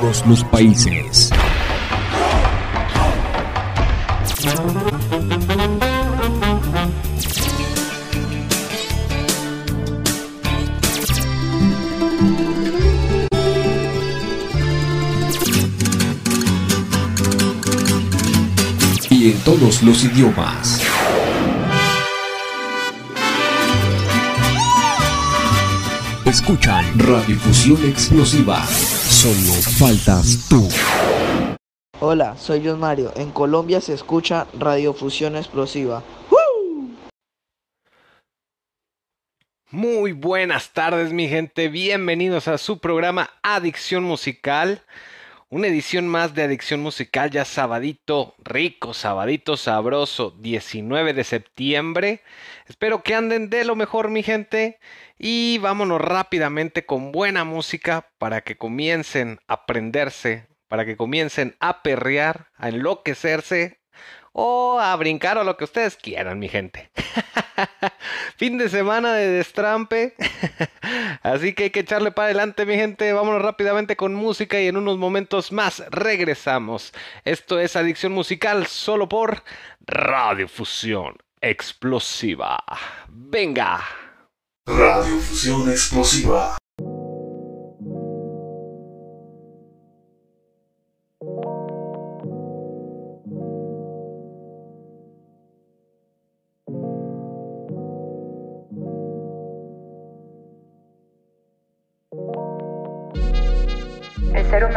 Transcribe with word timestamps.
todos 0.00 0.24
los 0.26 0.44
países. 0.44 1.30
Y 19.10 19.30
en 19.30 19.38
todos 19.40 19.82
los 19.82 20.04
idiomas. 20.04 20.82
Escuchan 26.24 26.84
Radiodifusión 26.98 27.84
Explosiva. 27.88 28.64
Solo 29.20 29.52
faltas 29.80 30.46
tú. 30.48 30.68
Hola, 31.98 32.36
soy 32.36 32.62
John 32.64 32.78
Mario. 32.78 33.12
En 33.16 33.32
Colombia 33.32 33.80
se 33.80 33.92
escucha 33.92 34.46
Radiofusión 34.56 35.34
Explosiva. 35.34 36.04
Muy 39.72 40.12
buenas 40.12 40.72
tardes 40.72 41.12
mi 41.12 41.26
gente, 41.26 41.66
bienvenidos 41.66 42.46
a 42.46 42.58
su 42.58 42.78
programa 42.78 43.28
Adicción 43.42 44.04
Musical, 44.04 44.82
una 45.50 45.68
edición 45.68 46.06
más 46.06 46.34
de 46.34 46.42
Adicción 46.42 46.80
Musical 46.80 47.30
ya 47.30 47.44
sabadito 47.44 48.34
rico, 48.38 48.92
sabadito 48.92 49.56
sabroso, 49.56 50.30
19 50.38 51.14
de 51.14 51.24
septiembre. 51.24 52.22
Espero 52.66 53.02
que 53.02 53.14
anden 53.14 53.48
de 53.48 53.64
lo 53.64 53.74
mejor 53.74 54.10
mi 54.10 54.22
gente 54.22 54.78
y 55.18 55.56
vámonos 55.58 56.02
rápidamente 56.02 56.84
con 56.84 57.12
buena 57.12 57.44
música 57.44 58.10
para 58.18 58.42
que 58.42 58.58
comiencen 58.58 59.40
a 59.48 59.54
aprenderse, 59.54 60.48
para 60.68 60.84
que 60.84 60.98
comiencen 60.98 61.56
a 61.60 61.82
perrear, 61.82 62.48
a 62.56 62.68
enloquecerse 62.68 63.77
o 64.40 64.78
a 64.78 64.94
brincar 64.94 65.36
o 65.36 65.42
lo 65.42 65.56
que 65.56 65.64
ustedes 65.64 65.96
quieran, 65.96 66.38
mi 66.38 66.48
gente. 66.48 66.90
fin 68.36 68.56
de 68.56 68.68
semana 68.68 69.14
de 69.14 69.26
destrampe. 69.26 70.14
Así 71.24 71.54
que 71.54 71.64
hay 71.64 71.70
que 71.70 71.80
echarle 71.80 72.12
para 72.12 72.26
adelante, 72.26 72.64
mi 72.64 72.76
gente. 72.76 73.12
Vámonos 73.12 73.42
rápidamente 73.42 73.96
con 73.96 74.14
música 74.14 74.60
y 74.60 74.68
en 74.68 74.76
unos 74.76 74.96
momentos 74.96 75.50
más 75.50 75.82
regresamos. 75.90 76.92
Esto 77.24 77.58
es 77.58 77.74
Adicción 77.74 78.12
Musical 78.12 78.68
solo 78.68 79.08
por 79.08 79.42
Radiofusión 79.80 81.16
Explosiva. 81.40 82.62
Venga. 83.08 83.80
Radiofusión 84.66 85.68
explosiva. 85.68 86.58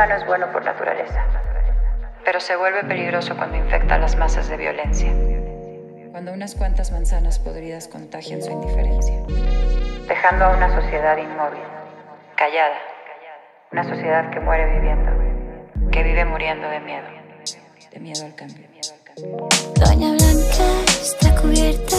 Humano 0.01 0.15
es 0.19 0.25
bueno 0.25 0.51
por 0.51 0.65
naturaleza, 0.65 1.23
pero 2.25 2.39
se 2.39 2.55
vuelve 2.55 2.83
peligroso 2.83 3.37
cuando 3.37 3.57
infecta 3.57 3.95
a 3.95 3.97
las 3.99 4.15
masas 4.15 4.49
de 4.49 4.57
violencia. 4.57 5.11
Cuando 6.09 6.33
unas 6.33 6.55
cuantas 6.55 6.91
manzanas 6.91 7.37
podridas 7.37 7.87
contagian 7.87 8.41
su 8.41 8.49
indiferencia. 8.49 9.21
Dejando 10.07 10.45
a 10.45 10.57
una 10.57 10.73
sociedad 10.73 11.15
inmóvil, 11.17 11.61
callada. 12.35 12.79
Una 13.71 13.83
sociedad 13.83 14.31
que 14.31 14.39
muere 14.39 14.65
viviendo, 14.73 15.11
que 15.91 16.01
vive 16.01 16.25
muriendo 16.25 16.67
de 16.67 16.79
miedo. 16.79 17.07
De 17.91 17.99
miedo 17.99 18.25
al 18.25 18.33
cambio. 18.33 18.65
Doña 19.75 20.13
Blanca 20.13 20.65
está 20.87 21.35
cubierta 21.35 21.95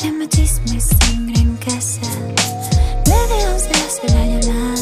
de 0.00 0.12
machismo 0.12 0.74
y 0.76 0.80
sangre 0.80 1.40
en 1.40 1.56
casa. 1.56 2.02
Once 3.50 3.70
hace 3.70 4.06
la 4.14 4.24
llamada, 4.26 4.81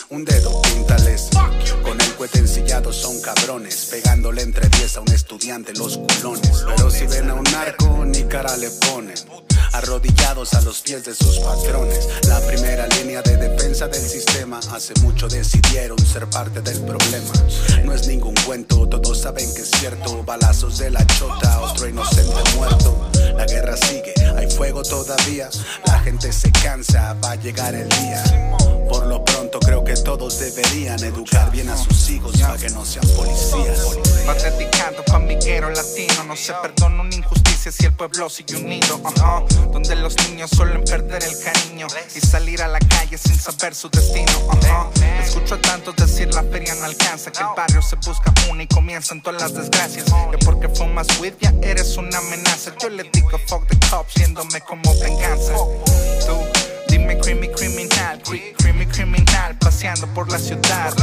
Un 0.11 0.25
dedo, 0.25 0.61
píntales. 0.63 1.29
Con 1.81 2.01
el 2.01 2.15
cohete 2.15 2.39
ensillado 2.39 2.91
son 2.91 3.21
cabrones. 3.21 3.87
Pegándole 3.89 4.41
entre 4.41 4.67
10 4.67 4.97
a 4.97 5.01
un 5.01 5.07
estudiante 5.07 5.71
los 5.75 5.97
culones. 5.99 6.65
Pero 6.75 6.91
si 6.91 7.07
ven 7.07 7.29
a 7.29 7.33
un 7.33 7.43
narco, 7.43 8.03
ni 8.05 8.23
cara 8.25 8.57
le 8.57 8.69
ponen. 8.71 9.15
Arrodillados 9.71 10.53
a 10.53 10.61
los 10.63 10.81
pies 10.81 11.05
de 11.05 11.15
sus 11.15 11.39
patrones. 11.39 12.09
La 12.27 12.41
primera 12.41 12.87
línea 12.87 13.21
de 13.21 13.37
defensa 13.37 13.87
del 13.87 14.01
sistema. 14.01 14.59
Hace 14.73 14.93
mucho 14.99 15.29
decidieron 15.29 15.97
ser 15.99 16.27
parte 16.27 16.59
del 16.59 16.81
problema. 16.81 17.31
No 17.85 17.93
es 17.93 18.05
ningún 18.05 18.35
cuento, 18.45 18.89
todos 18.89 19.21
saben 19.21 19.47
que 19.53 19.61
es 19.61 19.71
cierto. 19.71 20.23
Balazos 20.25 20.77
de 20.77 20.91
la 20.91 21.07
chota, 21.07 21.61
otro 21.61 21.87
inocente 21.87 22.35
muerto. 22.57 23.09
La 23.37 23.45
guerra 23.45 23.77
sigue, 23.77 24.13
hay 24.35 24.51
fuego 24.51 24.83
todavía. 24.83 25.49
La 25.85 25.99
gente 26.01 26.33
se 26.33 26.51
cansa, 26.51 27.13
va 27.23 27.31
a 27.31 27.35
llegar 27.35 27.73
el 27.75 27.87
día. 27.87 28.57
Por 28.89 29.07
lo 29.07 29.23
pronto 29.23 29.50
creo 29.71 29.85
que 29.85 29.93
todos 29.93 30.37
deberían 30.37 31.01
educar 31.01 31.49
bien 31.49 31.69
a 31.69 31.77
sus 31.77 32.09
hijos 32.09 32.37
para 32.41 32.57
que 32.57 32.69
no 32.71 32.83
sean 32.83 33.07
policías. 33.15 33.97
Patriarcado, 34.25 35.01
familiero 35.07 35.69
latino, 35.69 36.25
no 36.27 36.35
se 36.35 36.51
perdona 36.61 37.01
una 37.01 37.15
injusticia 37.15 37.71
si 37.71 37.85
el 37.85 37.93
pueblo 37.93 38.29
sigue 38.29 38.57
unido. 38.57 38.99
Donde 39.71 39.95
los 39.95 40.17
niños 40.27 40.49
suelen 40.49 40.83
perder 40.83 41.23
el 41.23 41.39
cariño 41.41 41.87
y 42.13 42.19
salir 42.19 42.61
a 42.61 42.67
la 42.67 42.79
calle 42.79 43.17
sin 43.17 43.39
saber 43.39 43.73
su 43.73 43.89
destino. 43.89 44.33
Escucho 45.23 45.55
a 45.55 45.61
tantos 45.61 45.95
decir 45.95 46.33
la 46.33 46.43
feria 46.43 46.75
no 46.75 46.83
alcanza, 46.83 47.31
que 47.31 47.39
el 47.39 47.47
barrio 47.55 47.81
se 47.81 47.95
busca 47.95 48.33
una 48.49 48.63
y 48.63 48.67
comienzan 48.67 49.21
todas 49.21 49.41
las 49.41 49.53
desgracias. 49.53 50.03
Que 50.31 50.37
porque 50.43 50.67
fumas 50.67 51.07
weed 51.21 51.35
ya 51.39 51.53
eres 51.61 51.95
una 51.95 52.17
amenaza. 52.17 52.73
Yo 52.81 52.89
le 52.89 53.03
digo 53.13 53.29
fuck 53.47 53.65
the 53.67 53.77
cops, 53.89 54.15
yéndome 54.15 54.59
como 54.67 54.93
venganza. 54.99 55.53
Tú, 56.25 56.35
dime 56.89 57.17
creamy 57.19 57.47
criminal, 57.47 58.21
criminal, 59.01 59.57
paseando 59.59 60.07
por 60.13 60.29
la 60.31 60.37
ciudad. 60.37 60.93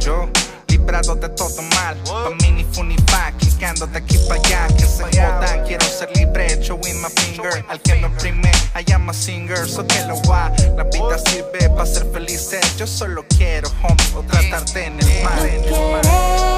Yo, 0.00 0.28
librado 0.68 1.14
de 1.16 1.28
todo 1.30 1.62
mal, 1.74 1.96
pa' 2.04 2.30
mí 2.40 2.50
ni 2.50 2.64
fu 2.64 2.82
ni 2.82 2.96
fa, 3.08 3.32
quicando 3.36 3.86
de 3.86 3.98
aquí 3.98 4.18
para 4.26 4.40
allá, 4.40 4.66
que 4.68 4.86
se 4.86 5.04
jodan, 5.04 5.64
quiero 5.66 5.86
ser 5.86 6.10
libre, 6.16 6.58
showing 6.62 7.00
my 7.02 7.08
finger, 7.16 7.64
al 7.68 7.80
que 7.80 7.94
me 7.96 8.06
oprime, 8.06 8.50
I 8.74 8.92
am 8.92 9.08
a 9.10 9.12
singer, 9.12 9.68
so 9.68 9.86
que 9.86 10.00
lo 10.06 10.20
va, 10.22 10.50
la 10.76 10.84
vida 10.84 11.18
sirve 11.18 11.68
para 11.70 11.86
ser 11.86 12.06
felices, 12.12 12.76
yo 12.76 12.86
solo 12.86 13.24
quiero, 13.36 13.68
homie, 13.82 14.06
o 14.14 14.22
tratarte 14.22 14.86
en 14.86 14.98
el 15.00 15.08
en 15.08 15.64
el 15.64 15.92
mal. 15.92 16.55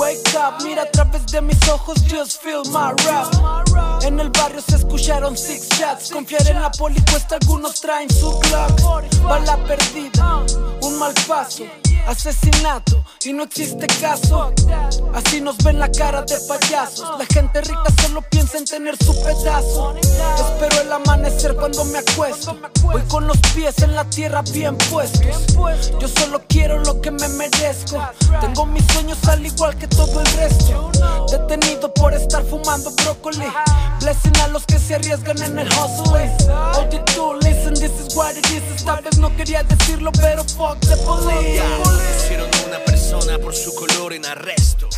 Wake 0.00 0.34
up. 0.34 0.62
Mira 0.64 0.82
a 0.82 0.86
través 0.86 1.26
de 1.26 1.40
mis 1.42 1.68
ojos, 1.68 2.02
just 2.08 2.40
feel 2.42 2.64
my 2.72 2.92
rap 3.06 3.99
En 4.10 4.18
el 4.18 4.30
barrio 4.30 4.60
se 4.60 4.74
escucharon 4.74 5.36
six 5.36 5.68
shots 5.68 6.10
Confiar 6.10 6.44
en 6.48 6.60
la 6.60 6.70
poli 6.72 7.00
cuesta, 7.12 7.36
algunos 7.40 7.80
traen 7.80 8.10
su 8.10 8.28
Glock 8.40 9.22
Bala 9.22 9.56
perdida, 9.64 10.44
un 10.82 10.98
mal 10.98 11.14
paso 11.28 11.62
Asesinato 12.06 13.04
y 13.24 13.32
no 13.32 13.44
existe 13.44 13.86
caso. 14.00 14.52
Así 15.14 15.40
nos 15.40 15.58
ven 15.58 15.78
la 15.78 15.90
cara 15.90 16.22
de 16.22 16.36
payasos. 16.48 17.18
La 17.18 17.26
gente 17.26 17.60
rica 17.60 17.84
solo 18.00 18.22
piensa 18.22 18.58
en 18.58 18.64
tener 18.64 18.96
su 18.96 19.12
pedazo. 19.22 19.94
Espero 19.96 20.80
el 20.80 20.92
amanecer 20.92 21.54
cuando 21.54 21.84
me 21.84 21.98
acuesto. 21.98 22.56
Voy 22.82 23.02
con 23.02 23.26
los 23.26 23.38
pies 23.54 23.78
en 23.82 23.94
la 23.94 24.04
tierra 24.08 24.42
bien 24.52 24.76
puestos. 24.90 25.46
Yo 26.00 26.08
solo 26.08 26.42
quiero 26.48 26.82
lo 26.82 27.00
que 27.00 27.10
me 27.10 27.28
merezco. 27.28 28.02
Tengo 28.40 28.66
mis 28.66 28.84
sueños 28.92 29.18
al 29.28 29.44
igual 29.44 29.76
que 29.76 29.86
todo 29.86 30.20
el 30.20 30.26
resto. 30.32 30.90
Detenido 31.30 31.92
por 31.92 32.14
estar 32.14 32.42
fumando 32.44 32.90
brócoli. 32.92 33.46
Blessing 34.00 34.36
a 34.42 34.48
los 34.48 34.64
que 34.64 34.78
se 34.78 34.94
arriesgan 34.94 35.42
en 35.42 35.58
el 35.58 35.68
hustle. 35.68 36.30
Oh, 37.18 37.34
listen, 37.42 37.74
this 37.74 37.92
is 38.00 38.16
what 38.16 38.34
it 38.34 38.46
is. 38.50 38.62
Esta 38.74 39.00
vez 39.00 39.18
no 39.18 39.34
quería 39.36 39.62
decirlo, 39.62 40.10
pero 40.12 40.42
fuck 40.44 40.80
the 40.80 40.96
police. 41.04 41.62
Pusieron 42.14 42.48
a 42.52 42.66
una 42.66 42.84
persona 42.84 43.38
por 43.38 43.54
su 43.54 43.74
color 43.74 44.14
en 44.14 44.24
arresto. 44.24 44.88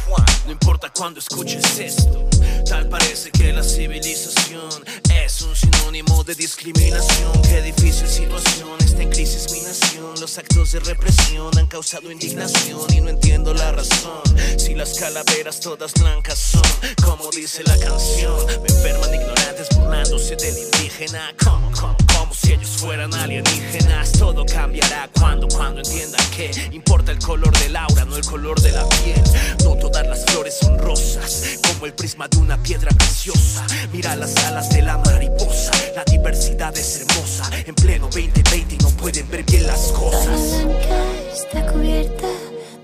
No 0.46 0.52
importa 0.52 0.90
cuando 0.96 1.18
escuches 1.20 1.78
esto. 1.78 2.28
Tal 2.68 2.88
parece 2.88 3.30
que 3.30 3.52
la 3.52 3.62
civilización 3.62 4.84
es 5.12 5.42
un 5.42 5.54
sinónimo 5.56 6.11
de 6.24 6.34
discriminación. 6.34 7.32
Qué 7.42 7.62
difícil 7.62 8.06
situación 8.06 8.78
está 8.84 9.02
en 9.02 9.10
crisis 9.10 9.50
mi 9.52 9.60
nación. 9.60 10.14
Los 10.20 10.38
actos 10.38 10.72
de 10.72 10.80
represión 10.80 11.56
han 11.58 11.66
causado 11.66 12.12
indignación 12.12 12.80
y 12.92 13.00
no 13.00 13.08
entiendo 13.08 13.52
la 13.54 13.72
razón. 13.72 14.22
Si 14.56 14.74
las 14.74 14.98
calaveras 14.98 15.58
todas 15.60 15.92
blancas 15.94 16.38
son, 16.38 16.62
como 17.02 17.30
dice 17.30 17.62
la 17.64 17.76
canción, 17.78 18.36
me 18.62 18.68
enferman 18.68 19.14
ignorantes 19.14 19.68
burlándose 19.76 20.36
del 20.36 20.56
indígena. 20.58 21.34
Como, 21.42 21.72
como, 21.72 21.96
como 22.16 22.34
si 22.34 22.52
ellos 22.52 22.70
fueran 22.70 23.12
alienígenas. 23.14 24.12
Todo 24.12 24.44
cambiará 24.46 25.10
cuando, 25.18 25.48
cuando 25.48 25.80
entiendan 25.80 26.24
que 26.30 26.50
importa 26.72 27.10
el 27.10 27.18
color 27.18 27.56
del 27.58 27.74
aura, 27.74 28.04
no 28.04 28.16
el 28.16 28.24
color 28.24 28.60
de 28.60 28.70
la 28.72 28.88
piel. 28.88 29.22
No 29.64 29.74
todas 29.76 30.06
las 30.06 30.24
flores 30.26 30.56
son 30.60 30.78
rosas, 30.78 31.58
como 31.66 31.86
el 31.86 31.94
prisma 31.94 32.28
de 32.28 32.38
una 32.38 32.62
piedra 32.62 32.90
preciosa. 32.92 33.66
Mira 33.92 34.14
las 34.14 34.36
alas 34.44 34.70
de 34.70 34.82
la 34.82 34.98
mariposa, 34.98 35.72
la 35.96 36.04
diversidad 36.12 36.76
es 36.76 37.00
hermosa. 37.00 37.50
En 37.66 37.74
pleno 37.74 38.06
2020 38.06 38.74
y 38.74 38.78
no 38.78 38.90
pueden 38.90 39.28
ver 39.30 39.44
bien 39.44 39.66
las 39.66 39.92
cosas. 39.92 40.62
Blanca 40.64 41.02
está 41.32 41.72
cubierta 41.72 42.28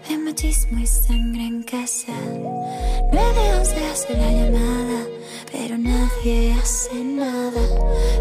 de 0.09 0.19
machismo 0.19 0.79
y 0.81 0.87
sangre 0.87 1.43
en 1.43 1.63
casa. 1.63 2.13
911 3.13 3.87
hace 3.93 4.13
la 4.17 4.31
llamada, 4.31 5.07
pero 5.53 5.77
nadie 5.79 6.55
hace 6.55 6.95
nada. 6.95 7.61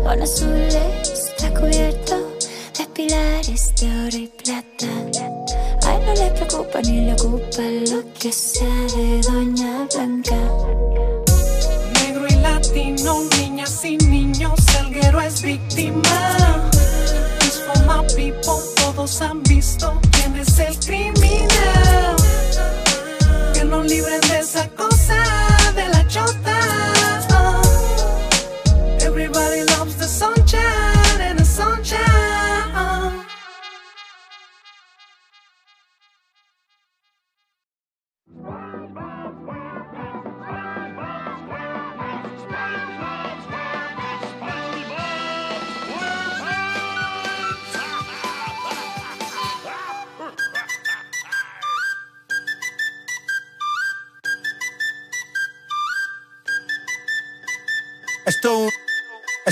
Don 0.04 0.21
Azul 0.21 0.68
está 1.01 1.53
cubierto 1.53 2.15
de 2.77 2.86
pilares 2.94 3.74
de 3.80 3.88
oro 4.07 4.18
y 4.18 4.27
plata. 4.27 4.88
A 5.86 5.95
él 5.95 6.06
no 6.06 6.13
le 6.13 6.31
preocupa 6.31 6.81
ni 6.81 7.06
le 7.06 7.13
ocupa 7.13 7.62
lo 7.92 8.03
que 8.19 8.31
sea 8.31 8.81
de 8.95 9.21
Doña 9.21 9.88
Blanca. 9.94 11.06
Es 15.38 15.44
víctima. 15.44 16.01
It's 17.42 17.60
for 17.60 17.80
my 17.86 18.01
people, 18.16 18.60
todos 18.75 19.22
han 19.22 19.44
visto 19.44 20.01
quién 20.12 20.36
es 20.36 20.57
el 20.57 20.75
criminal. 20.80 22.16
Que 23.54 23.63
nos 23.63 23.86
libren 23.86 24.22
de 24.22 24.39
esa 24.39 24.68
cosa 24.69 24.96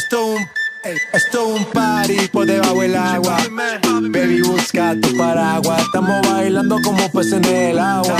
esto 0.06 0.24
un, 0.24 0.48
esto 1.14 1.48
un 1.48 1.66
party 1.66 2.28
por 2.28 2.46
debajo 2.46 2.82
del 2.82 2.96
agua. 2.96 3.38
Baby, 4.12 4.42
busca 4.44 4.96
tu 5.02 5.18
paraguas. 5.18 5.82
Estamos 5.82 6.22
bailando 6.30 6.78
como 6.84 7.10
peces 7.12 7.34
en 7.34 7.46
el 7.46 7.80
agua. 7.80 8.16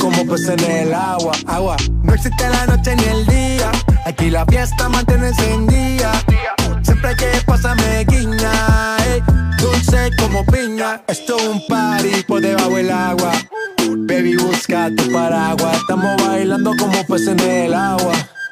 Como 0.00 0.26
peces 0.26 0.48
en 0.48 0.70
el 0.70 0.94
agua. 0.94 1.32
Agua. 1.46 1.76
No 2.02 2.14
existe 2.14 2.48
la 2.48 2.64
noche 2.64 2.96
ni 2.96 3.04
el 3.04 3.26
día. 3.26 3.70
Aquí 4.06 4.30
la 4.30 4.46
fiesta 4.46 4.88
mantiene 4.88 5.28
encendida. 5.28 6.12
Siempre 6.82 7.10
hay 7.10 7.16
que 7.16 7.30
pasarme 7.44 8.06
guiña. 8.08 8.96
ey, 9.04 9.22
dulce 9.58 10.10
como 10.18 10.46
piña. 10.46 11.02
Esto 11.08 11.36
es 11.36 11.46
un 11.46 11.66
party 11.66 12.22
por 12.26 12.40
debajo 12.40 12.76
del 12.76 12.90
agua. 12.90 13.32
Baby, 14.08 14.36
busca 14.36 14.90
tu 14.96 15.12
paraguas. 15.12 15.76
Estamos 15.76 16.16
bailando 16.26 16.72
como 16.78 17.04
peces 17.04 17.28
en 17.28 17.40
el 17.40 17.74
agua. 17.74 18.14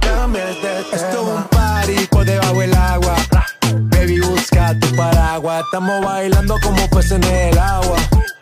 cambies 0.00 0.62
de 0.62 0.82
tema. 0.90 0.92
Esto 0.92 1.22
es 1.22 1.36
un 1.36 1.44
party 1.44 2.06
por 2.06 2.24
debajo 2.24 2.60
del 2.60 2.74
agua. 2.74 3.16
Baby, 4.04 4.20
busca 4.20 4.78
tu 4.78 4.94
paraguas. 4.96 5.64
Estamos 5.64 6.04
bailando 6.04 6.58
como 6.62 6.86
peces 6.90 7.12
en 7.12 7.24
el 7.24 7.58
agua. 7.58 7.96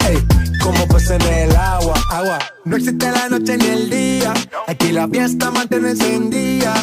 Ey, 0.09 0.19
como 0.61 0.89
peces 0.89 1.13
en 1.13 1.23
el 1.23 1.55
agua, 1.55 1.95
agua. 2.11 2.39
No 2.65 2.77
existe 2.77 3.09
la 3.13 3.29
noche 3.29 3.57
ni 3.59 3.67
el 3.67 3.89
día. 3.89 4.35
Aquí 4.67 4.91
la 4.91 5.07
fiesta 5.07 5.53
mantiene 5.53 5.91
encendida. 5.91 6.75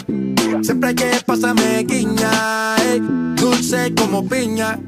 Siempre 0.61 0.89
hay 0.89 0.95
que 0.95 1.11
pasarme 1.25 1.83
guiña. 1.83 2.77
ey, 2.77 3.01
dulce 3.35 3.93
como 3.95 4.25
piña. 4.25 4.79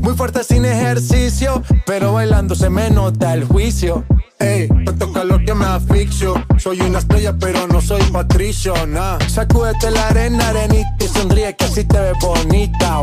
Muy 0.00 0.14
fuerte 0.14 0.42
sin 0.42 0.64
ejercicio, 0.64 1.62
pero 1.86 2.14
bailando 2.14 2.56
se 2.56 2.70
me 2.70 2.90
nota 2.90 3.34
el 3.34 3.44
juicio. 3.44 4.04
Ey, 4.40 4.66
tanto 4.84 5.12
calor 5.12 5.44
que 5.44 5.54
me 5.54 5.66
asfixio. 5.66 6.34
Soy 6.58 6.80
una 6.80 6.98
estrella, 6.98 7.36
pero 7.38 7.68
no 7.68 7.80
soy 7.80 8.02
patricio, 8.10 8.74
nah. 8.88 9.18
Sacúdete 9.28 9.92
la 9.92 10.08
arena, 10.08 10.48
arenita 10.48 10.96
y 10.98 11.06
sonríe 11.06 11.54
que 11.54 11.64
así 11.64 11.84
te 11.84 12.00
ves 12.00 12.14
bonita. 12.20 13.02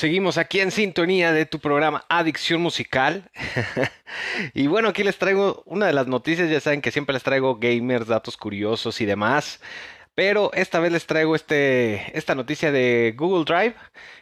Seguimos, 0.00 0.38
aquí 0.38 0.60
en 0.60 0.70
sintonía 0.70 1.30
de 1.30 1.44
tu 1.44 1.58
programa 1.58 2.06
Adicción 2.08 2.62
Musical. 2.62 3.30
y 4.54 4.66
bueno, 4.66 4.88
aquí 4.88 5.04
les 5.04 5.18
traigo 5.18 5.62
una 5.66 5.84
de 5.84 5.92
las 5.92 6.06
noticias, 6.06 6.48
ya 6.48 6.58
saben 6.58 6.80
que 6.80 6.90
siempre 6.90 7.12
les 7.12 7.22
traigo 7.22 7.58
gamers, 7.58 8.06
datos 8.06 8.38
curiosos 8.38 9.02
y 9.02 9.04
demás. 9.04 9.60
Pero 10.14 10.52
esta 10.54 10.80
vez 10.80 10.90
les 10.90 11.04
traigo 11.04 11.36
este, 11.36 12.16
esta 12.16 12.34
noticia 12.34 12.72
de 12.72 13.14
Google 13.14 13.44
Drive 13.44 13.74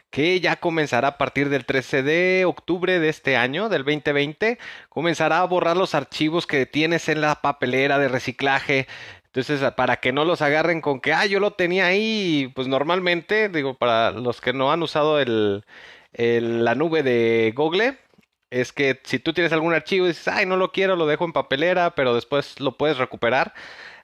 que 0.09 0.39
ya 0.39 0.55
comenzará 0.57 1.09
a 1.09 1.17
partir 1.17 1.49
del 1.49 1.65
13 1.65 2.03
de 2.03 2.45
octubre 2.45 2.99
de 2.99 3.09
este 3.09 3.37
año, 3.37 3.69
del 3.69 3.83
2020, 3.83 4.57
comenzará 4.89 5.39
a 5.39 5.45
borrar 5.45 5.77
los 5.77 5.93
archivos 5.93 6.47
que 6.47 6.65
tienes 6.65 7.09
en 7.09 7.21
la 7.21 7.35
papelera 7.41 7.99
de 7.99 8.07
reciclaje. 8.07 8.87
Entonces, 9.33 9.61
para 9.73 9.97
que 9.97 10.11
no 10.11 10.25
los 10.25 10.41
agarren 10.41 10.81
con 10.81 10.99
que, 11.01 11.13
ah, 11.13 11.25
yo 11.27 11.39
lo 11.39 11.51
tenía 11.51 11.85
ahí, 11.87 12.51
pues 12.55 12.67
normalmente, 12.67 13.49
digo, 13.49 13.75
para 13.77 14.11
los 14.11 14.41
que 14.41 14.53
no 14.53 14.71
han 14.71 14.81
usado 14.81 15.19
el, 15.19 15.63
la 16.13 16.75
nube 16.75 17.03
de 17.03 17.53
Google, 17.55 17.99
es 18.49 18.73
que 18.73 18.99
si 19.03 19.19
tú 19.19 19.33
tienes 19.33 19.53
algún 19.53 19.73
archivo 19.73 20.05
y 20.05 20.09
dices, 20.09 20.27
ay, 20.27 20.45
no 20.47 20.57
lo 20.57 20.71
quiero, 20.71 20.95
lo 20.95 21.05
dejo 21.05 21.25
en 21.25 21.33
papelera, 21.33 21.93
pero 21.95 22.15
después 22.15 22.59
lo 22.59 22.77
puedes 22.77 22.97
recuperar. 22.97 23.53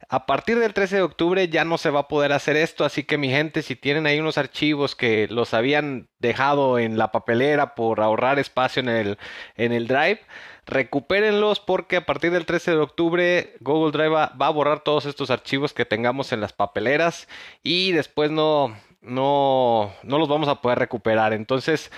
A 0.10 0.28
partir 0.28 0.60
del 0.60 0.74
13 0.74 0.98
de 0.98 1.02
octubre 1.02 1.50
ya 1.50 1.66
no 1.66 1.80
se 1.80 1.90
va 1.90 2.02
a 2.02 2.08
poder 2.08 2.32
hacer 2.32 2.56
esto, 2.58 2.86
así 2.86 3.04
que 3.04 3.18
mi 3.18 3.30
gente, 3.30 3.64
si 3.64 3.76
tienen 3.76 4.06
ahí 4.06 4.20
unos 4.20 4.38
archivos 4.38 4.96
que 4.96 5.28
los 5.30 5.56
habían 5.56 6.10
dejado 6.20 6.78
en 6.78 6.98
la 7.00 7.12
papelera 7.12 7.74
por 7.74 8.02
ahorrar 8.02 8.38
espacio 8.38 8.82
en 8.82 8.90
el, 8.90 9.18
en 9.56 9.72
el 9.72 9.88
Drive, 9.88 10.22
recupérenlos 10.66 11.60
porque 11.60 11.98
a 11.98 12.06
partir 12.06 12.32
del 12.32 12.46
13 12.46 12.72
de 12.72 12.78
octubre 12.78 13.56
Google 13.60 13.92
Drive 13.92 14.10
va, 14.10 14.32
a 14.40 14.50
borrar 14.50 14.82
todos 14.82 15.06
estos 15.06 15.30
archivos 15.30 15.74
que 15.74 15.86
tengamos 15.86 16.32
en 16.32 16.42
las 16.42 16.54
papeleras 16.54 17.28
y 17.64 17.92
después 17.92 18.32
no, 18.32 18.76
no, 19.02 19.94
no 20.04 20.18
los 20.18 20.28
vamos 20.28 20.48
a 20.48 20.62
poder 20.62 20.80
recuperar. 20.80 21.34
Entonces, 21.34 21.92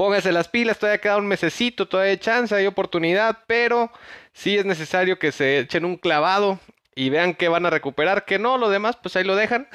Pónganse 0.00 0.32
las 0.32 0.48
pilas, 0.48 0.78
todavía 0.78 1.02
queda 1.02 1.18
un 1.18 1.26
mesecito, 1.26 1.86
todavía 1.86 2.12
hay 2.12 2.16
chance, 2.16 2.54
hay 2.54 2.66
oportunidad, 2.66 3.40
pero 3.46 3.92
sí 4.32 4.56
es 4.56 4.64
necesario 4.64 5.18
que 5.18 5.30
se 5.30 5.58
echen 5.58 5.84
un 5.84 5.98
clavado 5.98 6.58
y 7.00 7.08
vean 7.08 7.32
que 7.32 7.48
van 7.48 7.64
a 7.64 7.70
recuperar, 7.70 8.26
que 8.26 8.38
no, 8.38 8.58
lo 8.58 8.68
demás 8.68 8.98
pues 9.00 9.16
ahí 9.16 9.24
lo 9.24 9.34
dejan, 9.34 9.66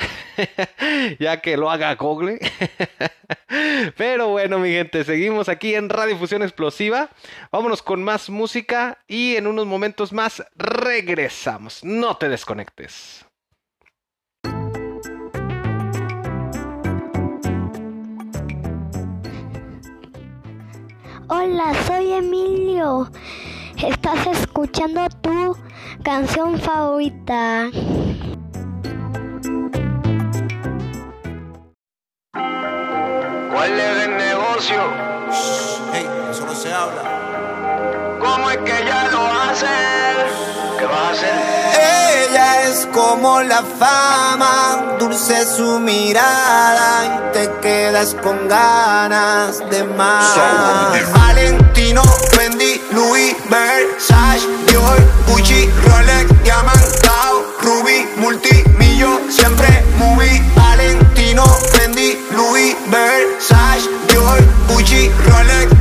ya 1.20 1.42
que 1.42 1.58
lo 1.58 1.72
haga 1.72 1.96
Google. 1.96 2.38
pero 3.98 4.28
bueno, 4.28 4.60
mi 4.60 4.70
gente, 4.70 5.04
seguimos 5.04 5.50
aquí 5.50 5.74
en 5.74 5.90
Radio 5.90 6.20
Fusión 6.20 6.44
Explosiva, 6.44 7.10
vámonos 7.52 7.82
con 7.82 8.04
más 8.04 8.30
música 8.30 9.00
y 9.08 9.38
en 9.38 9.48
unos 9.48 9.66
momentos 9.66 10.14
más 10.14 10.44
regresamos, 10.56 11.84
no 11.84 12.16
te 12.16 12.30
desconectes. 12.30 13.26
Hola, 21.28 21.74
soy 21.88 22.12
Emilio. 22.12 23.10
Estás 23.86 24.26
escuchando 24.26 25.08
tu 25.22 25.56
canción 26.04 26.60
favorita. 26.60 27.70
¿Cuál 33.54 33.80
es 33.80 34.04
el 34.06 34.18
negocio? 34.18 34.82
Hey, 35.94 36.08
eso 36.32 36.46
no 36.48 36.56
se 36.56 36.74
habla. 36.74 38.18
¿Cómo 38.20 38.50
es 38.50 38.58
que 38.58 38.82
ella 38.82 39.08
lo 39.12 39.24
hace? 39.24 39.68
¿Qué 40.80 40.86
va 40.86 41.08
a 41.08 41.12
hacer? 41.12 42.30
Ella 42.32 42.64
es 42.64 42.88
como 42.88 43.42
la 43.44 43.62
fama, 43.62 44.96
dulce 44.98 45.46
su 45.46 45.80
mirada 45.80 47.06
y 47.06 47.34
te 47.34 47.52
quedas 47.62 48.16
con 48.16 48.48
ganas 48.48 49.60
de 49.70 49.84
más. 49.84 50.36
Valentino, 51.14 52.02
Fendi, 52.02 52.35
Louis, 52.92 53.34
Versace, 53.50 54.46
Dior, 54.68 55.00
Gucci, 55.28 55.70
Rolex, 55.86 56.30
Ruby, 57.64 58.06
Multimillo, 58.18 59.20
siempre 59.30 59.84
movie. 59.98 60.42
Valentino, 60.56 61.46
Fendi, 61.72 62.18
Louis, 62.32 62.76
Versace, 62.90 63.90
Dior, 64.08 64.42
Gucci, 64.68 65.10
Rolex, 65.26 65.72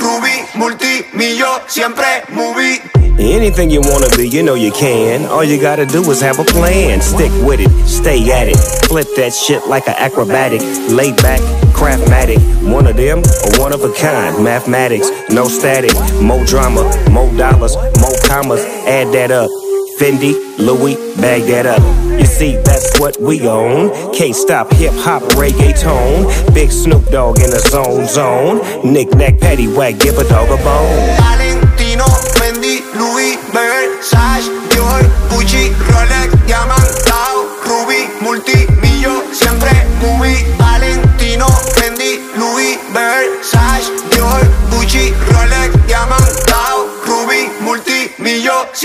Ruby, 0.00 0.44
Multimillo, 0.54 1.60
siempre 1.66 2.22
movie. 2.30 2.80
Anything 3.18 3.70
you 3.70 3.80
wanna 3.82 4.08
be, 4.16 4.26
you 4.28 4.42
know 4.42 4.54
you 4.54 4.72
can. 4.72 5.26
All 5.26 5.44
you 5.44 5.60
gotta 5.60 5.86
do 5.86 6.02
is 6.10 6.20
have 6.20 6.38
a 6.38 6.44
plan. 6.44 7.00
Stick 7.00 7.30
with 7.44 7.60
it, 7.60 7.70
stay 7.86 8.18
at 8.32 8.48
it. 8.48 8.56
Flip 8.88 9.06
that 9.16 9.32
shit 9.32 9.66
like 9.68 9.86
an 9.86 9.94
acrobatic. 9.98 10.60
Lay 10.88 11.12
back, 11.12 11.40
craftmatic. 11.82 12.38
One 12.72 12.86
of 12.86 12.96
them 12.96 13.18
or 13.18 13.60
one 13.60 13.72
of 13.72 13.82
a 13.82 13.92
kind. 13.94 14.42
Mathematics, 14.44 15.10
no 15.30 15.48
static. 15.48 15.92
More 16.22 16.44
drama, 16.44 16.82
more 17.10 17.30
dollars, 17.36 17.74
more 18.00 18.16
commas. 18.24 18.60
Add 18.86 19.12
that 19.14 19.32
up. 19.32 19.50
Fendi, 19.98 20.32
Louis, 20.58 20.94
bag 21.20 21.42
that 21.42 21.66
up. 21.66 21.82
You 22.18 22.26
see, 22.26 22.56
that's 22.56 22.98
what 23.00 23.20
we 23.20 23.46
own. 23.48 23.90
Can't 24.14 24.34
stop 24.34 24.72
hip 24.72 24.92
hop, 24.94 25.22
reggaeton. 25.34 26.54
Big 26.54 26.70
Snoop 26.70 27.04
Dogg 27.06 27.38
in 27.40 27.50
the 27.50 27.58
zone, 27.58 28.06
zone. 28.06 28.58
Knick 28.90 29.10
knack, 29.14 29.38
patty 29.40 29.66
whack, 29.66 29.98
give 29.98 30.18
a 30.18 30.28
dog 30.28 30.48
a 30.48 30.62
bone. 30.62 31.41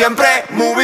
Siempre 0.08 0.46
movie. 0.52 0.77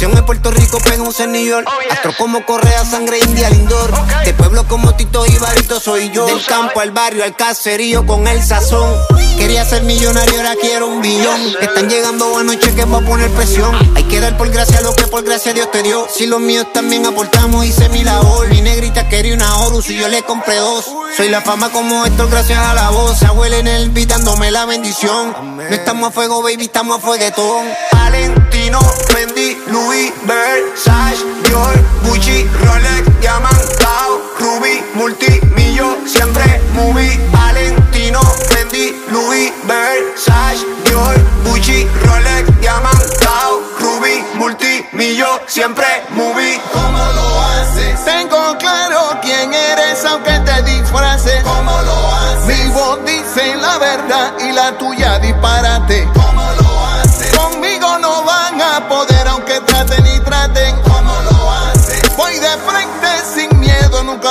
Nació 0.00 0.16
en 0.16 0.24
Puerto 0.24 0.50
Rico, 0.50 0.78
pegó 0.78 1.10
en 1.18 1.32
New 1.32 1.44
York. 1.44 1.68
Astro 1.90 2.14
como 2.16 2.46
Correa, 2.46 2.86
sangre 2.86 3.18
india, 3.18 3.50
lindor. 3.50 3.92
De 4.24 4.32
pueblo 4.32 4.66
como 4.66 4.94
Tito 4.94 5.26
y 5.26 5.36
Barito 5.36 5.78
soy 5.78 6.10
yo. 6.10 6.24
Del 6.24 6.42
campo 6.46 6.80
al 6.80 6.90
barrio, 6.90 7.22
al 7.22 7.36
caserío 7.36 8.06
con 8.06 8.26
el 8.26 8.42
sazón. 8.42 8.94
Quería 9.36 9.62
ser 9.66 9.82
millonario, 9.82 10.38
ahora 10.38 10.54
quiero 10.58 10.86
un 10.86 11.02
billón. 11.02 11.38
Están 11.60 11.90
llegando 11.90 12.30
buenos 12.30 12.58
cheques 12.60 12.90
va 12.90 12.96
a 12.96 13.00
poner 13.02 13.30
presión. 13.32 13.74
Hay 13.94 14.04
que 14.04 14.20
dar 14.20 14.38
por 14.38 14.48
gracia 14.48 14.80
lo 14.80 14.94
que 14.94 15.06
por 15.06 15.22
gracia 15.22 15.52
Dios 15.52 15.70
te 15.70 15.82
dio. 15.82 16.06
Si 16.14 16.26
los 16.26 16.40
míos 16.40 16.66
también 16.72 17.04
aportamos, 17.04 17.66
hice 17.66 17.90
mi 17.90 18.02
labor. 18.02 18.48
Mi 18.48 18.62
negrita 18.62 19.06
quería 19.06 19.34
una 19.34 19.54
Horus 19.58 19.90
y 19.90 19.98
yo 19.98 20.08
le 20.08 20.22
compré 20.22 20.56
dos. 20.56 20.86
Soy 21.14 21.28
la 21.28 21.42
fama 21.42 21.70
como 21.72 22.06
esto 22.06 22.26
gracias 22.28 22.58
a 22.58 22.72
la 22.72 22.88
voz. 22.88 23.22
Abuela 23.22 23.58
en 23.58 23.68
el 23.68 23.90
beat 23.90 24.08
dándome 24.08 24.50
la 24.50 24.64
bendición. 24.64 25.56
No 25.56 25.62
estamos 25.62 26.08
a 26.08 26.12
fuego, 26.12 26.42
baby, 26.42 26.64
estamos 26.64 26.98
a 26.98 27.00
fueguetón. 27.02 27.66
Valentino, 27.92 28.80
Fendi, 29.08 29.56
Louis, 29.90 30.12
Versace, 30.24 31.24
Dior, 31.42 31.74
Gucci, 32.04 32.46
Rolex, 32.62 33.20
Diamantao, 33.20 34.22
Ruby, 34.38 34.80
Multimillo, 34.94 36.06
siempre 36.06 36.44
movie. 36.74 37.18
Valentino, 37.32 38.20
Fendi, 38.20 38.94
Louis, 39.10 39.52
Versace, 39.66 40.64
Dior, 40.84 41.16
Gucci, 41.44 41.88
Rolex, 42.06 42.60
Diamantao, 42.60 43.62
Ruby, 43.80 44.24
Multimillo, 44.34 45.40
siempre 45.48 45.88
movie. 46.10 46.60
¿Cómo 46.72 46.98
lo 46.98 47.42
haces? 47.42 48.04
Tengo 48.04 48.56
claro 48.58 49.18
quién 49.20 49.52
eres 49.52 50.04
aunque 50.04 50.38
te 50.38 50.62
disfraces. 50.62 51.42
¿Cómo 51.42 51.72
lo 51.82 52.14
haces? 52.14 52.46
Mi 52.46 52.72
voz 52.72 53.04
dice 53.04 53.56
la 53.56 53.76
verdad 53.78 54.34
y 54.38 54.52
la 54.52 54.78
tuya 54.78 55.18
disparate. 55.18 56.06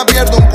Pierdo 0.06 0.38
un 0.38 0.49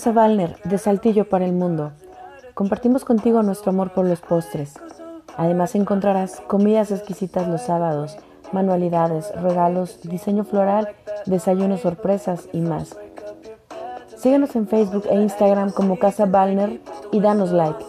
Casa 0.00 0.12
Valner, 0.12 0.56
de 0.64 0.78
Saltillo 0.78 1.28
para 1.28 1.44
el 1.44 1.52
Mundo. 1.52 1.92
Compartimos 2.54 3.04
contigo 3.04 3.42
nuestro 3.42 3.68
amor 3.68 3.92
por 3.92 4.06
los 4.06 4.22
postres. 4.22 4.72
Además 5.36 5.74
encontrarás 5.74 6.40
comidas 6.46 6.90
exquisitas 6.90 7.46
los 7.46 7.60
sábados, 7.60 8.16
manualidades, 8.50 9.30
regalos, 9.42 10.00
diseño 10.02 10.44
floral, 10.44 10.88
desayunos 11.26 11.82
sorpresas 11.82 12.48
y 12.54 12.62
más. 12.62 12.96
Síguenos 14.16 14.56
en 14.56 14.68
Facebook 14.68 15.04
e 15.10 15.16
Instagram 15.16 15.70
como 15.70 15.98
Casa 15.98 16.24
Balner 16.24 16.80
y 17.12 17.20
danos 17.20 17.52
like. 17.52 17.84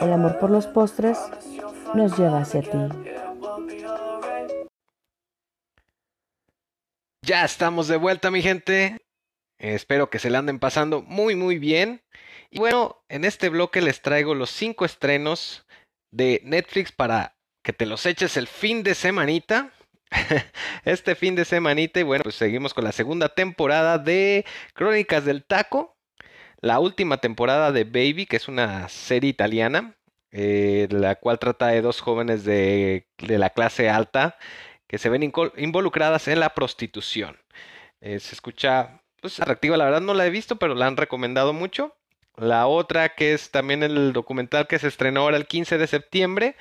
El 0.00 0.12
amor 0.12 0.38
por 0.38 0.50
los 0.50 0.66
postres 0.66 1.18
nos 1.94 2.16
lleva 2.16 2.40
hacia 2.40 2.62
ti. 2.62 2.78
Ya 7.22 7.44
estamos 7.44 7.88
de 7.88 7.96
vuelta, 7.96 8.30
mi 8.30 8.42
gente. 8.42 8.98
Espero 9.58 10.08
que 10.08 10.20
se 10.20 10.30
la 10.30 10.38
anden 10.38 10.60
pasando 10.60 11.02
muy, 11.02 11.34
muy 11.34 11.58
bien. 11.58 12.02
Y 12.50 12.60
bueno, 12.60 13.02
en 13.08 13.24
este 13.24 13.48
bloque 13.48 13.80
les 13.80 14.00
traigo 14.00 14.34
los 14.34 14.50
cinco 14.50 14.84
estrenos 14.84 15.66
de 16.12 16.40
Netflix 16.44 16.92
para 16.92 17.36
que 17.64 17.72
te 17.72 17.86
los 17.86 18.06
eches 18.06 18.36
el 18.36 18.46
fin 18.46 18.84
de 18.84 18.94
semanita. 18.94 19.72
este 20.84 21.16
fin 21.16 21.34
de 21.34 21.44
semanita. 21.44 21.98
Y 21.98 22.04
bueno, 22.04 22.22
pues 22.22 22.36
seguimos 22.36 22.72
con 22.72 22.84
la 22.84 22.92
segunda 22.92 23.30
temporada 23.30 23.98
de 23.98 24.44
Crónicas 24.74 25.24
del 25.24 25.44
Taco. 25.44 25.95
La 26.60 26.80
última 26.80 27.18
temporada 27.18 27.72
de 27.72 27.84
Baby, 27.84 28.26
que 28.26 28.36
es 28.36 28.48
una 28.48 28.88
serie 28.88 29.30
italiana, 29.30 29.96
eh, 30.32 30.88
la 30.90 31.16
cual 31.16 31.38
trata 31.38 31.68
de 31.68 31.82
dos 31.82 32.00
jóvenes 32.00 32.44
de, 32.44 33.06
de 33.18 33.38
la 33.38 33.50
clase 33.50 33.88
alta 33.90 34.36
que 34.86 34.98
se 34.98 35.08
ven 35.08 35.32
involucradas 35.56 36.28
en 36.28 36.40
la 36.40 36.54
prostitución. 36.54 37.36
Eh, 38.00 38.20
se 38.20 38.34
escucha 38.34 39.02
pues, 39.20 39.40
atractiva, 39.40 39.76
la 39.76 39.84
verdad 39.84 40.00
no 40.00 40.14
la 40.14 40.26
he 40.26 40.30
visto, 40.30 40.56
pero 40.56 40.74
la 40.74 40.86
han 40.86 40.96
recomendado 40.96 41.52
mucho. 41.52 41.96
La 42.36 42.66
otra 42.66 43.10
que 43.14 43.32
es 43.34 43.50
también 43.50 43.82
el 43.82 44.12
documental 44.12 44.66
que 44.66 44.78
se 44.78 44.88
estrenó 44.88 45.22
ahora 45.22 45.36
el 45.36 45.46
15 45.46 45.78
de 45.78 45.86
septiembre, 45.86 46.56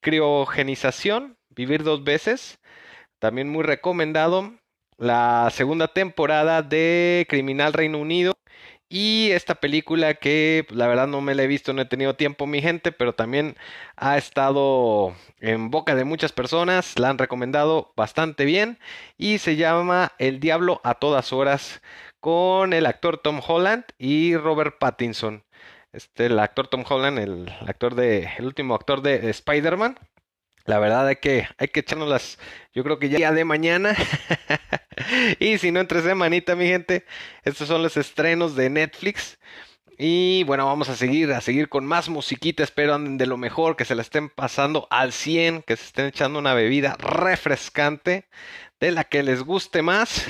Criogenización, 0.00 1.38
Vivir 1.50 1.84
dos 1.84 2.04
veces, 2.04 2.58
también 3.18 3.48
muy 3.48 3.64
recomendado. 3.64 4.52
La 4.98 5.48
segunda 5.50 5.88
temporada 5.88 6.62
de 6.62 7.26
Criminal 7.28 7.72
Reino 7.72 7.98
Unido 7.98 8.34
y 8.88 9.30
esta 9.32 9.56
película 9.56 10.14
que 10.14 10.64
pues, 10.68 10.76
la 10.78 10.86
verdad 10.86 11.06
no 11.08 11.20
me 11.20 11.34
la 11.34 11.42
he 11.42 11.46
visto, 11.46 11.72
no 11.72 11.82
he 11.82 11.86
tenido 11.86 12.14
tiempo 12.16 12.46
mi 12.46 12.62
gente, 12.62 12.92
pero 12.92 13.14
también 13.14 13.56
ha 13.96 14.16
estado 14.16 15.14
en 15.40 15.70
boca 15.70 15.94
de 15.94 16.04
muchas 16.04 16.32
personas, 16.32 16.98
la 16.98 17.10
han 17.10 17.18
recomendado 17.18 17.92
bastante 17.96 18.44
bien 18.44 18.78
y 19.18 19.38
se 19.38 19.56
llama 19.56 20.12
El 20.18 20.40
Diablo 20.40 20.80
a 20.84 20.94
todas 20.94 21.32
horas 21.32 21.82
con 22.20 22.72
el 22.72 22.86
actor 22.86 23.18
Tom 23.18 23.40
Holland 23.46 23.84
y 23.98 24.36
Robert 24.36 24.78
Pattinson. 24.78 25.44
Este, 25.92 26.26
el 26.26 26.38
actor 26.38 26.68
Tom 26.68 26.84
Holland, 26.88 27.18
el 27.18 27.48
actor 27.66 27.94
de, 27.94 28.28
el 28.38 28.46
último 28.46 28.74
actor 28.74 29.02
de 29.02 29.30
Spider-Man. 29.30 29.98
La 30.66 30.80
verdad 30.80 31.06
hay 31.06 31.16
que, 31.16 31.46
hay 31.58 31.68
que 31.68 31.80
echarnos 31.80 32.08
las, 32.08 32.38
yo 32.74 32.82
creo 32.82 32.98
que 32.98 33.08
ya 33.08 33.32
de 33.32 33.44
mañana. 33.44 33.94
y 35.38 35.58
si 35.58 35.70
no, 35.70 35.80
entre 35.80 36.02
semanita, 36.02 36.56
mi 36.56 36.66
gente. 36.66 37.04
Estos 37.44 37.68
son 37.68 37.82
los 37.82 37.96
estrenos 37.96 38.56
de 38.56 38.68
Netflix. 38.68 39.38
Y 39.98 40.42
bueno, 40.44 40.66
vamos 40.66 40.88
a 40.88 40.96
seguir, 40.96 41.32
a 41.32 41.40
seguir 41.40 41.68
con 41.68 41.86
más 41.86 42.08
musiquita. 42.08 42.64
Espero 42.64 42.98
de 42.98 43.26
lo 43.26 43.36
mejor, 43.36 43.76
que 43.76 43.84
se 43.84 43.94
la 43.94 44.02
estén 44.02 44.28
pasando 44.28 44.88
al 44.90 45.12
100, 45.12 45.62
que 45.62 45.76
se 45.76 45.84
estén 45.84 46.06
echando 46.06 46.38
una 46.38 46.52
bebida 46.52 46.96
refrescante, 46.98 48.26
de 48.80 48.90
la 48.90 49.04
que 49.04 49.22
les 49.22 49.42
guste 49.42 49.82
más. 49.82 50.26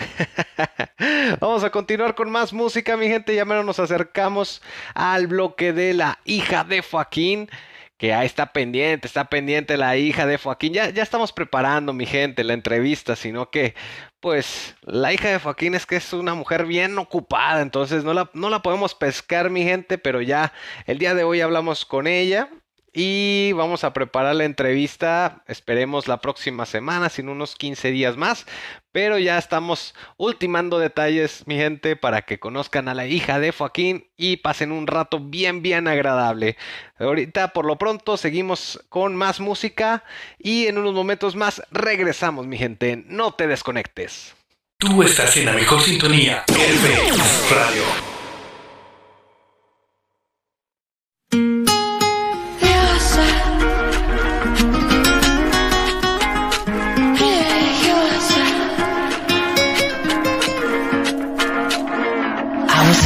vamos 1.40 1.64
a 1.64 1.70
continuar 1.70 2.14
con 2.14 2.31
más 2.31 2.53
música, 2.53 2.96
mi 2.96 3.09
gente. 3.09 3.35
Ya 3.35 3.46
menos 3.46 3.64
nos 3.64 3.79
acercamos 3.81 4.62
al 4.94 5.27
bloque 5.27 5.72
de 5.72 5.94
la 5.94 6.20
hija 6.25 6.62
de 6.62 6.83
Joaquín 6.83 7.49
que 7.98 8.12
ahí 8.12 8.26
está 8.26 8.52
pendiente, 8.52 9.06
está 9.06 9.26
pendiente 9.26 9.76
la 9.76 9.96
hija 9.96 10.26
de 10.26 10.38
Joaquín. 10.38 10.72
Ya, 10.74 10.90
ya 10.90 11.02
estamos 11.02 11.32
preparando, 11.32 11.92
mi 11.92 12.06
gente, 12.06 12.44
la 12.44 12.52
entrevista, 12.52 13.16
sino 13.16 13.50
que, 13.50 13.74
pues, 14.20 14.76
la 14.82 15.12
hija 15.12 15.28
de 15.28 15.38
Joaquín 15.38 15.74
es 15.74 15.87
que 15.87 15.96
es 15.96 16.12
una 16.12 16.35
mujer 16.35 16.66
bien 16.66 16.98
ocupada, 16.98 17.62
entonces 17.62 18.04
no 18.04 18.12
la, 18.14 18.30
no 18.35 18.50
la 18.50 18.62
podemos 18.62 18.94
pescar, 18.94 19.50
mi 19.50 19.62
gente, 19.64 19.98
pero 19.98 20.20
ya 20.20 20.52
el 20.87 20.98
día 20.98 21.14
de 21.14 21.24
hoy 21.24 21.40
hablamos 21.40 21.85
con 21.87 22.06
ella 22.06 22.50
y 22.98 23.52
vamos 23.52 23.85
a 23.85 23.92
preparar 23.92 24.35
la 24.37 24.44
entrevista, 24.44 25.42
esperemos 25.46 26.09
la 26.09 26.22
próxima 26.22 26.64
semana, 26.64 27.11
sin 27.11 27.28
unos 27.28 27.54
15 27.54 27.90
días 27.90 28.16
más. 28.16 28.46
Pero 28.96 29.18
ya 29.18 29.37
estamos 29.37 29.94
ultimando 30.16 30.78
detalles, 30.78 31.42
mi 31.46 31.56
gente, 31.56 31.96
para 31.96 32.22
que 32.22 32.38
conozcan 32.38 32.88
a 32.88 32.94
la 32.94 33.04
hija 33.04 33.38
de 33.38 33.52
Joaquín 33.52 34.09
y 34.16 34.38
pasen 34.38 34.72
un 34.72 34.87
rato 34.87 35.20
bien, 35.20 35.61
bien 35.61 35.87
agradable. 35.87 36.56
Ahorita, 36.98 37.48
por 37.48 37.66
lo 37.66 37.76
pronto, 37.76 38.16
seguimos 38.16 38.82
con 38.88 39.14
más 39.14 39.38
música 39.38 40.02
y 40.38 40.66
en 40.66 40.78
unos 40.78 40.94
momentos 40.94 41.37
más 41.37 41.61
regresamos, 41.70 42.46
mi 42.46 42.56
gente. 42.56 43.04
No 43.06 43.32
te 43.32 43.46
desconectes. 43.46 44.35
Tú 44.78 45.02
estás 45.02 45.37
en 45.37 45.44
la 45.44 45.52
mejor 45.52 45.82
sintonía, 45.82 46.46
RB 46.48 47.54
Radio. 47.54 48.06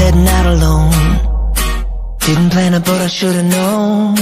Heading 0.00 0.28
out 0.36 0.46
alone. 0.54 0.92
Didn't 2.26 2.50
plan 2.50 2.74
it, 2.74 2.84
but 2.84 3.00
I 3.00 3.08
should've 3.16 3.50
known. 3.56 4.16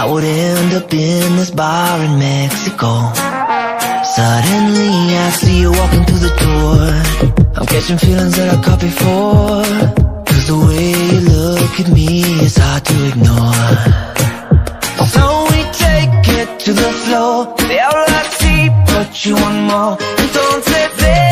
I 0.00 0.02
would 0.10 0.24
end 0.24 0.72
up 0.80 0.92
in 0.92 1.36
this 1.38 1.50
bar 1.50 1.94
in 2.06 2.18
Mexico. 2.18 2.90
Suddenly 4.16 4.92
I 5.26 5.30
see 5.40 5.60
you 5.62 5.70
walking 5.80 6.04
through 6.06 6.22
the 6.28 6.34
door. 6.44 6.80
I'm 7.56 7.66
catching 7.72 7.98
feelings 7.98 8.34
that 8.38 8.48
I 8.54 8.58
caught 8.66 8.80
before. 8.80 9.64
Cause 10.28 10.44
the 10.52 10.58
way 10.68 10.90
you 11.12 11.20
look 11.34 11.74
at 11.82 11.88
me 11.98 12.22
is 12.46 12.56
hard 12.56 12.82
to 12.90 12.96
ignore. 13.10 13.74
So 15.14 15.22
we 15.50 15.60
take 15.86 16.24
it 16.40 16.48
to 16.64 16.70
the 16.82 16.90
floor. 17.02 17.36
Diablo 17.68 18.04
así, 18.22 18.56
but 18.90 19.10
you 19.24 19.34
want 19.42 19.58
more. 19.70 19.94
Entonces 20.24 20.86
deja 20.98 21.20
que 21.20 21.29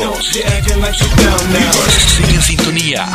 sentidos. 0.00 0.24
Sigue 2.16 2.34
en 2.34 2.42
sintonía, 2.42 3.08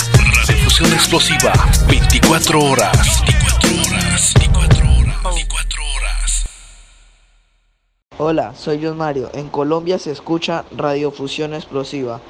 Radiofusión 0.48 0.94
Explosiva, 0.94 1.54
24 1.88 2.60
horas. 2.60 3.24
24 3.26 3.70
horas, 3.82 4.34
24 4.38 4.92
horas, 4.92 5.24
24 5.24 5.84
horas. 5.96 6.46
Hola, 8.18 8.54
soy 8.56 8.80
John 8.84 8.98
Mario. 8.98 9.32
En 9.34 9.50
Colombia 9.50 9.98
se 9.98 10.12
escucha 10.12 10.66
Radiofusión 10.72 11.54
Explosiva. 11.56 12.22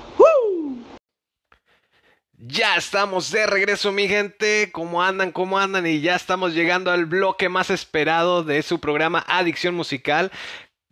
Ya 2.38 2.78
estamos 2.78 3.32
de 3.32 3.48
regreso, 3.48 3.92
mi 3.92 4.08
gente. 4.08 4.70
¿Cómo 4.72 5.02
andan? 5.02 5.32
¿Cómo 5.32 5.58
andan? 5.58 5.86
Y 5.86 6.00
ya 6.00 6.16
estamos 6.16 6.54
llegando 6.54 6.92
al 6.92 7.06
bloque 7.06 7.50
más 7.50 7.70
esperado 7.70 8.44
de 8.44 8.62
su 8.62 8.80
programa 8.80 9.26
Adicción 9.28 9.76
Musical. 9.76 10.32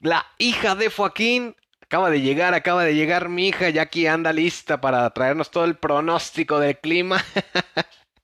La 0.02 0.26
hija 0.38 0.76
de 0.76 0.90
Joaquín 0.90 1.56
acaba 1.94 2.10
de 2.10 2.22
llegar, 2.22 2.56
acaba 2.56 2.84
de 2.84 2.96
llegar 2.96 3.30
mi 3.30 3.50
hija. 3.50 3.70
Ya 3.70 3.84
aquí 3.84 4.08
anda 4.08 4.34
lista 4.34 4.82
para 4.82 5.08
traernos 5.12 5.52
todo 5.52 5.66
el 5.66 5.76
pronóstico 5.76 6.60
del 6.60 6.80
clima. 6.80 7.24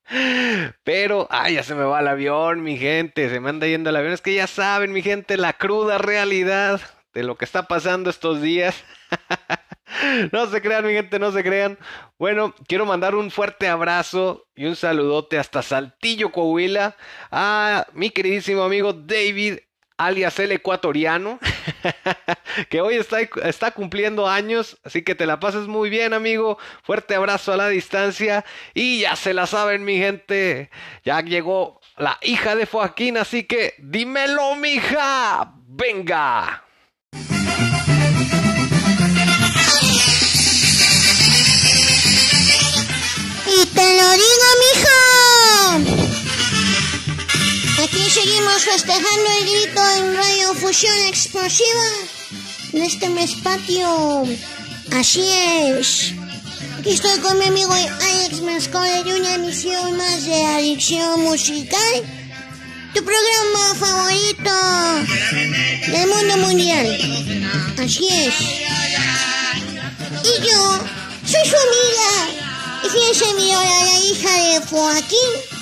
Pero, 0.83 1.27
ay, 1.29 1.53
ya 1.53 1.61
se 1.61 1.75
me 1.75 1.83
va 1.83 1.99
el 1.99 2.07
avión, 2.07 2.63
mi 2.63 2.79
gente. 2.79 3.29
Se 3.29 3.39
me 3.39 3.51
anda 3.51 3.67
yendo 3.67 3.91
el 3.91 3.95
avión. 3.95 4.13
Es 4.13 4.21
que 4.21 4.33
ya 4.33 4.47
saben, 4.47 4.91
mi 4.91 5.03
gente, 5.03 5.37
la 5.37 5.53
cruda 5.53 5.99
realidad 5.99 6.81
de 7.13 7.21
lo 7.21 7.37
que 7.37 7.45
está 7.45 7.67
pasando 7.67 8.09
estos 8.09 8.41
días. 8.41 8.83
No 10.31 10.45
se 10.45 10.61
crean, 10.61 10.85
mi 10.85 10.93
gente, 10.93 11.17
no 11.17 11.31
se 11.31 11.43
crean. 11.43 11.77
Bueno, 12.19 12.53
quiero 12.67 12.85
mandar 12.85 13.15
un 13.15 13.31
fuerte 13.31 13.67
abrazo 13.67 14.47
y 14.55 14.65
un 14.65 14.75
saludote 14.75 15.39
hasta 15.39 15.63
Saltillo, 15.63 16.31
Coahuila, 16.31 16.95
a 17.31 17.87
mi 17.93 18.11
queridísimo 18.11 18.61
amigo 18.61 18.93
David, 18.93 19.57
alias 19.99 20.39
el 20.39 20.53
ecuatoriano, 20.53 21.39
que 22.69 22.79
hoy 22.81 22.95
está, 22.95 23.19
está 23.43 23.71
cumpliendo 23.71 24.27
años, 24.27 24.77
así 24.83 25.03
que 25.03 25.13
te 25.13 25.25
la 25.25 25.39
pases 25.39 25.67
muy 25.67 25.89
bien, 25.89 26.13
amigo. 26.13 26.57
Fuerte 26.83 27.15
abrazo 27.15 27.51
a 27.51 27.57
la 27.57 27.67
distancia 27.67 28.45
y 28.73 29.01
ya 29.01 29.15
se 29.17 29.33
la 29.33 29.45
saben, 29.45 29.83
mi 29.83 29.97
gente. 29.97 30.69
Ya 31.03 31.19
llegó 31.21 31.81
la 31.97 32.17
hija 32.21 32.55
de 32.55 32.65
Joaquín, 32.65 33.17
así 33.17 33.43
que 33.43 33.75
dímelo, 33.77 34.55
mija. 34.55 35.53
Venga. 35.67 36.63
Y 43.51 43.65
te 43.65 43.81
lo 43.81 44.11
digo, 44.11 44.49
mijo. 44.61 45.38
Seguimos 48.09 48.63
festejando 48.63 49.29
el 49.39 49.45
grito 49.47 49.81
en 49.97 50.15
Radio 50.15 50.55
Fusión 50.55 50.97
Explosiva 51.09 51.89
en 52.73 52.81
este 52.81 53.07
mes 53.07 53.35
patio. 53.43 54.23
Así 54.91 55.21
es. 55.21 56.13
Aquí 56.79 56.89
estoy 56.89 57.19
con 57.19 57.37
mi 57.37 57.45
amigo 57.45 57.71
Alex 57.71 58.41
Mascole 58.41 59.03
de 59.03 59.13
una 59.13 59.35
emisión 59.35 59.95
más 59.95 60.25
de 60.25 60.43
Adicción 60.43 61.21
Musical. 61.21 62.03
Tu 62.95 63.03
programa 63.03 63.75
favorito 63.75 64.51
del 65.91 66.07
mundo 66.07 66.37
mundial. 66.37 66.87
Así 67.77 68.07
es. 68.07 68.33
Y 70.23 70.47
yo 70.49 70.79
soy 71.25 71.47
su 71.47 71.55
amiga. 71.67 72.11
Y 72.85 72.89
fíjense 72.89 73.33
mi 73.35 73.53
hora, 73.53 73.83
la 73.85 73.99
hija 73.99 74.33
de 74.35 74.65
Joaquín. 74.65 75.58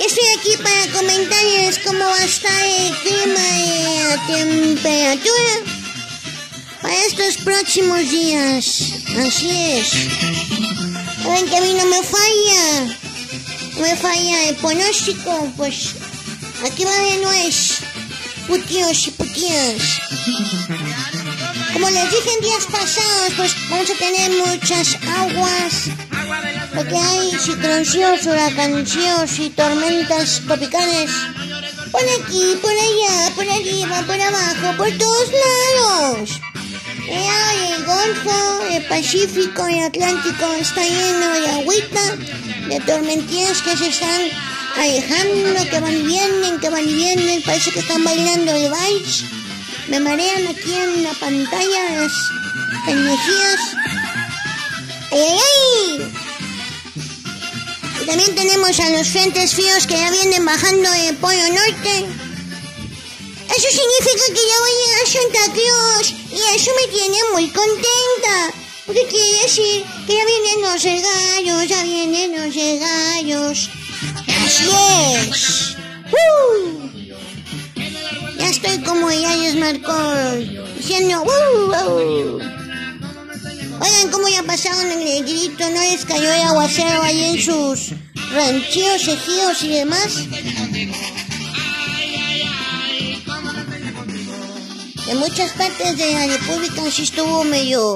Estoy 0.00 0.24
aquí 0.38 0.56
para 0.62 0.92
comentarles 0.98 1.78
cómo 1.84 2.02
va 2.02 2.16
a 2.16 2.24
estar 2.24 2.64
el 2.64 2.96
clima 3.00 3.58
y 3.58 3.98
la 4.08 4.26
temperatura 4.26 5.52
para 6.80 6.94
estos 7.04 7.36
próximos 7.44 8.10
días. 8.10 8.94
Así 9.26 9.50
es. 9.50 9.92
Ven 11.22 11.46
que 11.50 11.56
a 11.56 11.60
mí 11.60 11.74
no 11.74 11.84
me 11.84 12.02
falla. 12.02 12.96
Me 13.78 13.94
falla 13.94 14.48
el 14.48 14.56
pronóstico, 14.56 15.52
pues 15.58 15.90
aquí 16.64 16.84
va 16.84 16.96
de 16.96 17.18
nuez. 17.18 17.80
Putíos 18.48 19.06
y 19.06 19.10
putías. 19.10 19.82
Como 21.72 21.88
les 21.90 22.10
dije 22.10 22.30
en 22.34 22.40
días 22.40 22.66
pasados, 22.70 23.32
pues 23.36 23.54
vamos 23.70 23.90
a 23.90 23.94
tener 23.94 24.30
muchas 24.32 24.96
aguas. 25.18 25.90
Porque 26.74 26.96
hay 26.96 27.32
ciclonciosos, 27.38 28.26
huracanciosos 28.26 29.38
y 29.38 29.50
tormentas 29.50 30.42
tropicales. 30.46 31.10
Por 31.90 32.02
aquí, 32.02 32.56
por 32.62 32.72
allá, 32.72 33.34
por 33.34 33.48
arriba, 33.48 34.02
por 34.06 34.20
abajo, 34.20 34.76
por 34.76 34.90
todos 34.98 35.28
lados. 35.44 36.40
El 37.08 37.84
Golfo, 37.84 38.62
el 38.70 38.84
Pacífico 38.86 39.66
el 39.66 39.80
Atlántico 39.80 40.52
está 40.60 40.82
lleno 40.82 41.28
de 41.40 41.48
agüita, 41.48 42.16
de 42.68 42.80
tormentillas 42.86 43.62
que 43.62 43.76
se 43.76 43.88
están 43.88 44.20
Alejandro, 44.76 45.68
que 45.68 45.80
van 45.80 45.96
y 45.96 46.02
vienen, 46.02 46.60
que 46.60 46.70
van 46.70 46.88
y 46.88 46.94
vienen, 46.94 47.42
parece 47.42 47.72
que 47.72 47.80
están 47.80 48.04
bailando 48.04 48.52
el 48.52 48.70
vals. 48.70 49.24
Me 49.90 49.98
marean 49.98 50.46
aquí 50.46 50.72
en 50.72 51.02
la 51.02 51.12
pantalla 51.14 51.90
las 51.96 52.12
energías. 52.86 53.60
¡Ay, 55.10 55.18
ay, 55.20 55.38
ay! 55.98 56.12
Y 58.00 58.06
también 58.06 58.34
tenemos 58.36 58.78
a 58.78 58.90
los 58.90 59.08
frentes 59.08 59.52
fríos 59.52 59.88
que 59.88 59.98
ya 59.98 60.12
vienen 60.12 60.44
bajando 60.44 60.88
de 60.92 61.12
Polo 61.14 61.42
Norte. 61.48 62.06
Eso 63.56 63.68
significa 63.68 64.26
que 64.28 64.46
ya 64.48 64.58
va 64.62 64.68
a 64.68 64.78
llegar 64.78 65.06
Santa 65.08 65.44
Claus 65.54 66.14
y 66.30 66.56
eso 66.56 66.70
me 66.80 66.86
tiene 66.96 67.18
muy 67.32 67.48
contenta. 67.48 68.54
Porque 68.86 69.06
quiere 69.08 69.42
decir 69.42 69.84
que 70.06 70.14
ya 70.14 70.24
vienen 70.24 70.62
los 70.62 70.82
regalos, 70.84 71.68
ya 71.68 71.82
vienen 71.82 72.30
los 72.40 72.54
regalos. 72.54 73.70
Así 74.46 74.68
es. 75.16 75.76
¡Uh! 76.12 76.89
Estoy 78.62 78.84
como 78.84 79.10
ya 79.10 79.34
les 79.36 79.56
marcó 79.56 79.94
diciendo 80.76 81.22
¡Uh! 81.22 82.38
Oigan, 83.80 84.10
cómo 84.12 84.28
ya 84.28 84.42
pasaron 84.42 84.86
el 84.86 85.24
grito, 85.24 85.70
¿no 85.70 85.80
les 85.80 86.04
cayó 86.04 86.30
el 86.30 86.42
aguacero 86.42 87.02
ahí 87.02 87.24
en 87.24 87.40
sus 87.40 87.94
ranchos, 88.30 89.08
ejidos 89.08 89.62
y 89.62 89.68
demás? 89.68 90.28
En 95.08 95.18
muchas 95.18 95.52
partes 95.52 95.96
de 95.96 96.12
la 96.12 96.26
República 96.26 96.90
sí 96.90 97.04
estuvo 97.04 97.44
medio... 97.44 97.94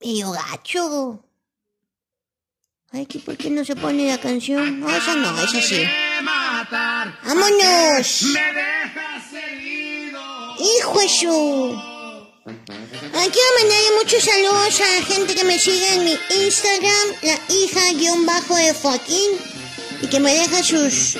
medio 0.00 0.30
gacho. 0.30 1.27
Ay, 2.92 3.04
¿qué- 3.06 3.18
¿por 3.18 3.36
qué 3.36 3.50
no 3.50 3.64
se 3.64 3.76
pone 3.76 4.06
la 4.08 4.18
canción? 4.18 4.80
No, 4.80 4.88
esa 4.88 5.14
no, 5.14 5.38
esa 5.42 5.60
sí. 5.60 5.82
¡Vámonos! 7.24 8.22
¡Hijo 10.58 11.00
de 11.00 11.08
su! 11.08 11.74
Ah, 12.46 13.26
quiero 13.34 13.50
mandarle 13.60 13.90
muchos 14.02 14.24
saludos 14.24 14.80
a 14.80 15.00
la 15.00 15.04
gente 15.06 15.34
que 15.34 15.44
me 15.44 15.58
sigue 15.58 15.94
en 15.94 16.04
mi 16.04 16.18
Instagram, 16.44 17.06
la 17.22 17.38
hija 17.54 17.80
guion 17.94 18.24
bajo 18.24 18.56
de 18.56 18.72
Joaquín, 18.72 19.30
y 20.02 20.06
que 20.06 20.18
me 20.20 20.32
deja 20.34 20.62
sus, 20.62 21.16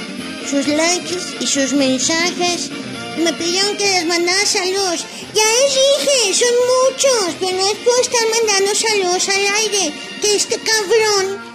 sus 0.51 0.67
likes 0.69 1.17
y 1.41 1.47
sus 1.47 1.73
mensajes. 1.75 2.71
Me 3.19 3.33
pidieron 3.35 3.77
que 3.77 3.85
les 3.85 4.07
mandara 4.07 4.47
saludos. 4.47 5.05
Ya 5.35 5.43
les 5.45 5.75
dije, 5.75 6.35
son 6.47 6.55
muchos, 6.75 7.35
pero 7.41 7.59
no 7.59 7.75
puedo 7.85 8.01
estar 8.01 8.21
mandando 8.37 8.75
saludos 8.75 9.29
al 9.29 9.47
aire, 9.57 9.93
que 10.23 10.37
este 10.37 10.59
cabrón 10.59 11.48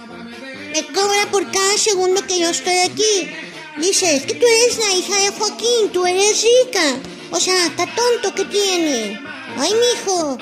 me 0.74 0.84
cobra 0.86 1.30
por 1.30 1.48
cada 1.52 1.78
segundo 1.78 2.26
que 2.26 2.40
yo 2.40 2.50
estoy 2.50 2.78
aquí. 2.78 3.30
Dice, 3.78 4.24
que 4.26 4.34
tú 4.34 4.44
eres 4.44 4.76
la 4.78 4.92
hija 4.96 5.16
de 5.20 5.28
Joaquín, 5.38 5.90
tú 5.92 6.04
eres 6.04 6.42
rica. 6.42 6.96
O 7.30 7.38
sea, 7.38 7.66
está 7.66 7.86
tonto 7.86 8.34
que 8.34 8.44
tiene. 8.46 9.20
Ay, 9.56 9.72
mijo. 9.72 10.36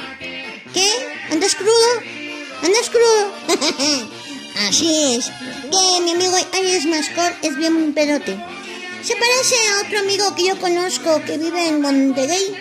¿Qué? 0.73 0.89
¿Andas 1.31 1.55
crudo? 1.55 1.91
¿Andas 2.63 2.89
crudo? 2.89 3.23
Así 4.69 5.17
es. 5.17 5.27
Que 5.27 6.03
mi 6.03 6.13
amigo 6.13 6.35
Arias 6.55 6.87
Mascor 6.87 7.35
es 7.43 7.55
bien 7.59 7.93
pelote. 7.93 8.35
Se 9.03 9.15
parece 9.17 9.55
a 9.69 9.87
otro 9.87 9.99
amigo 9.99 10.35
que 10.35 10.47
yo 10.47 10.59
conozco 10.59 11.23
que 11.27 11.37
vive 11.37 11.69
en 11.69 11.83
Monterrey. 11.83 12.57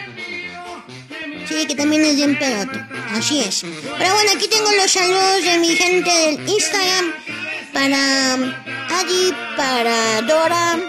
Sí, 1.47 1.65
que 1.67 1.75
también 1.75 2.03
es 2.03 2.17
bien 2.17 2.38
pelote. 2.38 2.79
Así 3.12 3.39
es. 3.39 3.62
Pero 3.62 4.13
bueno, 4.13 4.31
aquí 4.36 4.47
tengo 4.49 4.71
los 4.73 4.91
saludos 4.91 5.43
de 5.43 5.57
mi 5.60 5.75
gente 5.75 6.10
del 6.10 6.49
Instagram. 6.49 7.13
Para 7.73 8.34
Adi, 8.34 9.34
para 9.55 10.21
Dora, 10.21 10.79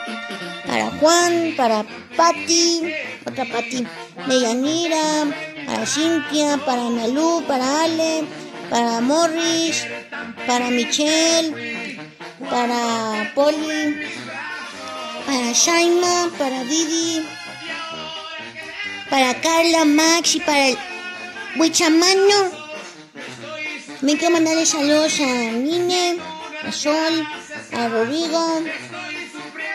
para 0.66 0.90
Juan, 0.98 1.54
para 1.56 1.84
Patti, 2.16 2.92
otra 3.26 3.44
Patti, 3.44 3.86
de 4.28 4.40
Yanira, 4.40 5.26
para 5.66 5.86
Cintia, 5.86 6.58
para 6.66 6.86
Analú, 6.86 7.44
para 7.46 7.84
Ale, 7.84 8.24
para 8.68 9.00
Morris, 9.00 9.86
para 10.46 10.70
Michelle, 10.70 11.98
para 12.50 13.32
Polly, 13.34 14.10
para 15.26 15.52
Shaima, 15.52 16.30
para 16.36 16.62
Vivi, 16.64 17.24
para 19.08 19.40
Carla, 19.40 19.84
Max 19.84 20.34
y 20.34 20.40
para 20.40 20.68
el 20.68 20.78
Huichamano. 21.56 22.62
Me 24.00 24.16
quiero 24.16 24.32
mandarle 24.32 24.66
saludos 24.66 25.20
a 25.20 25.52
Nine, 25.52 26.18
a 26.64 26.72
Sol, 26.72 27.26
a 27.72 27.88
Rodrigo. 27.88 28.62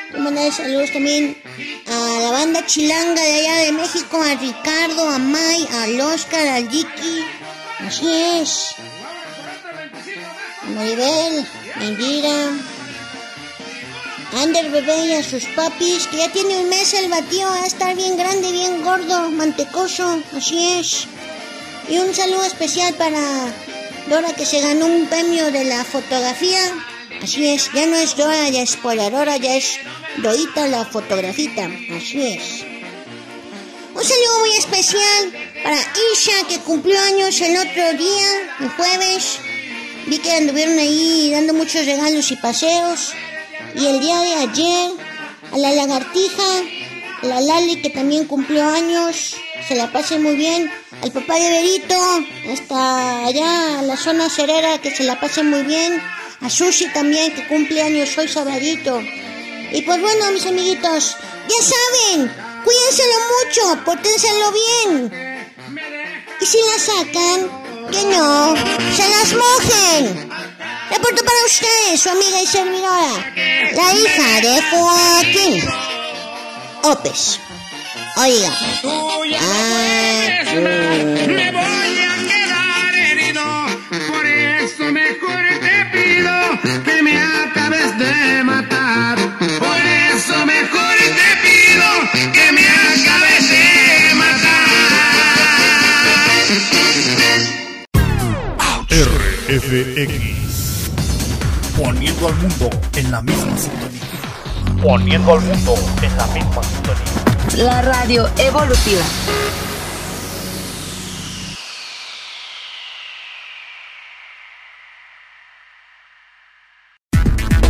Quiero 0.09 0.23
mandarle 0.23 0.51
saludos 0.51 0.91
también 0.91 1.37
a 1.87 2.19
la 2.21 2.31
banda 2.31 2.65
chilanga 2.65 3.21
de 3.21 3.33
allá 3.39 3.55
de 3.65 3.71
México, 3.73 4.21
a 4.21 4.35
Ricardo, 4.35 5.09
a 5.09 5.17
Mai, 5.17 5.67
al 5.81 5.99
Oscar, 6.01 6.47
al 6.47 6.69
Jiki. 6.69 7.23
Así 7.79 8.07
es. 8.11 8.75
A 10.63 10.69
Maribel, 10.69 11.45
a 11.75 11.83
Indira, 11.83 12.51
Ander 14.33 14.69
Bebé 14.69 15.05
y 15.05 15.13
a 15.13 15.23
sus 15.23 15.45
papis, 15.45 16.07
que 16.07 16.17
ya 16.17 16.29
tiene 16.29 16.57
un 16.57 16.69
mes 16.69 16.93
el 16.93 17.09
batido, 17.09 17.49
va 17.49 17.63
a 17.63 17.67
estar 17.67 17.95
bien 17.95 18.17
grande, 18.17 18.51
bien 18.51 18.83
gordo, 18.83 19.31
mantecoso. 19.31 20.21
Así 20.35 20.79
es. 20.79 21.07
Y 21.89 21.97
un 21.99 22.13
saludo 22.13 22.43
especial 22.43 22.93
para 22.95 23.53
Dora 24.09 24.33
que 24.33 24.45
se 24.45 24.61
ganó 24.61 24.85
un 24.85 25.07
premio 25.07 25.51
de 25.51 25.65
la 25.65 25.83
fotografía. 25.83 26.61
Así 27.21 27.47
es, 27.47 27.69
ya 27.73 27.85
no 27.87 27.97
es 27.97 28.15
Dora, 28.15 28.47
ya 28.49 28.61
es 28.61 28.77
Polarola, 28.77 29.35
ya 29.37 29.55
es 29.55 29.79
Dorita 30.17 30.67
la 30.67 30.85
fotografita. 30.85 31.65
Así 31.95 32.21
es. 32.21 32.63
Un 33.93 34.03
saludo 34.03 34.39
muy 34.39 34.57
especial 34.57 35.33
para 35.63 35.77
Isha 36.13 36.47
que 36.47 36.59
cumplió 36.59 36.99
años 37.01 37.41
el 37.41 37.57
otro 37.57 37.93
día, 37.97 38.27
el 38.61 38.69
jueves. 38.69 39.39
Vi 40.05 40.19
que 40.19 40.31
anduvieron 40.31 40.77
ahí 40.79 41.31
dando 41.31 41.53
muchos 41.53 41.85
regalos 41.85 42.31
y 42.31 42.37
paseos. 42.37 43.13
Y 43.75 43.87
el 43.87 43.99
día 43.99 44.19
de 44.21 44.33
ayer, 44.35 44.91
a 45.51 45.57
la 45.57 45.71
lagartija, 45.71 46.63
a 47.23 47.25
la 47.25 47.41
Lali 47.41 47.81
que 47.81 47.89
también 47.89 48.25
cumplió 48.25 48.69
años, 48.69 49.35
se 49.67 49.75
la 49.75 49.91
pase 49.91 50.17
muy 50.17 50.35
bien. 50.35 50.71
Al 51.03 51.11
papá 51.11 51.35
de 51.35 51.49
Berito, 51.49 51.95
hasta 52.51 53.25
allá, 53.25 53.79
a 53.79 53.81
la 53.83 53.97
zona 53.97 54.29
cerera, 54.29 54.79
que 54.79 54.95
se 54.95 55.03
la 55.03 55.19
pase 55.19 55.43
muy 55.43 55.63
bien. 55.63 56.01
A 56.41 56.49
Sushi 56.49 56.87
también, 56.93 57.33
que 57.33 57.47
cumple 57.47 57.81
años 57.81 58.17
hoy 58.17 58.27
sabadito. 58.27 58.99
Y 59.71 59.81
pues 59.81 60.01
bueno, 60.01 60.31
mis 60.31 60.45
amiguitos, 60.45 61.17
ya 61.47 61.63
saben, 61.63 62.33
cuídenselo 62.63 63.15
mucho, 63.35 63.83
pórtenselo 63.85 64.51
bien. 64.51 65.37
Y 66.41 66.45
si 66.45 66.57
la 66.57 66.79
sacan, 66.79 67.67
que 67.91 68.03
no, 68.03 68.55
se 68.95 69.07
las 69.09 69.33
mojen. 69.33 70.29
Reporto 70.89 71.23
para 71.23 71.45
ustedes, 71.45 72.01
su 72.01 72.09
amiga 72.09 72.41
y 72.41 72.47
servidora, 72.47 73.33
la 73.73 73.93
hija 73.93 74.41
de 74.41 74.61
Joaquín. 74.71 75.63
Opes. 76.83 77.39
Oiga. 78.19 78.49
Ah, 78.49 80.43
Me 81.27 81.51
voy 81.51 81.99
a 81.99 82.15
quedar 82.27 82.95
herido, 82.95 83.45
por 84.07 84.25
eso 84.25 84.83
mejor 84.91 85.43
te 85.61 85.85
pido 85.93 86.33
que 86.83 87.03
me 87.03 87.15
acabes 87.21 87.97
de 87.99 88.43
matar. 88.43 89.17
Por 89.37 89.77
eso 90.15 90.45
mejor 90.47 90.95
te 91.19 91.29
pido 91.45 91.87
que 92.33 92.51
me 92.53 92.65
acabes 92.67 93.49
de 93.51 94.15
matar. 94.15 94.67
RFX. 99.47 100.89
Poniendo 101.77 102.27
al 102.27 102.35
mundo 102.35 102.69
en 102.95 103.11
la 103.11 103.21
misma 103.21 103.57
sintonía. 103.57 104.01
Poniendo 104.81 105.33
al 105.33 105.41
mundo 105.41 105.75
en 106.01 106.17
la 106.17 106.25
misma 106.27 106.63
sintonía. 106.63 107.16
La 107.57 107.81
radio 107.81 108.29
evolutiva. 108.37 109.01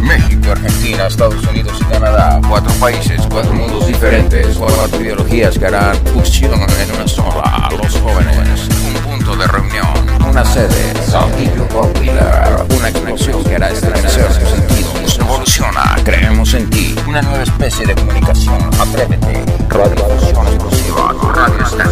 México, 0.01 0.51
Argentina, 0.51 1.07
Estados 1.07 1.41
Unidos 1.47 1.77
y 1.79 1.85
Canadá. 1.85 2.41
Cuatro 2.49 2.73
países, 2.81 3.21
cuatro 3.29 3.53
mundos 3.53 3.87
diferentes, 3.87 4.57
cuatro 4.57 4.99
ideologías 4.99 5.57
que 5.57 5.67
harán 5.67 5.95
fusión 6.07 6.59
en 6.59 6.91
una 6.91 7.07
sola. 7.07 7.69
Los 7.71 7.97
jóvenes, 8.01 8.67
un 8.87 8.93
punto 9.09 9.37
de 9.37 9.47
reunión, 9.47 10.21
una 10.27 10.43
sede, 10.43 10.93
Saltillo 11.05 11.65
Popular, 11.69 12.65
una 12.77 12.91
conexión 12.91 13.41
que 13.45 13.55
hará 13.55 13.69
estremecer 13.69 14.27
tus 14.67 14.86
Voz 15.07 15.19
evoluciona, 15.19 15.95
creemos 16.03 16.53
en 16.53 16.69
ti. 16.69 16.93
Una 17.07 17.21
nueva 17.21 17.43
especie 17.43 17.85
de 17.85 17.95
comunicación, 17.95 18.59
atrévete. 18.77 19.45
Radio 19.69 20.05
Evolución 20.05 20.47
Exclusiva, 20.47 21.15
radio 21.33 21.65
está 21.65 21.85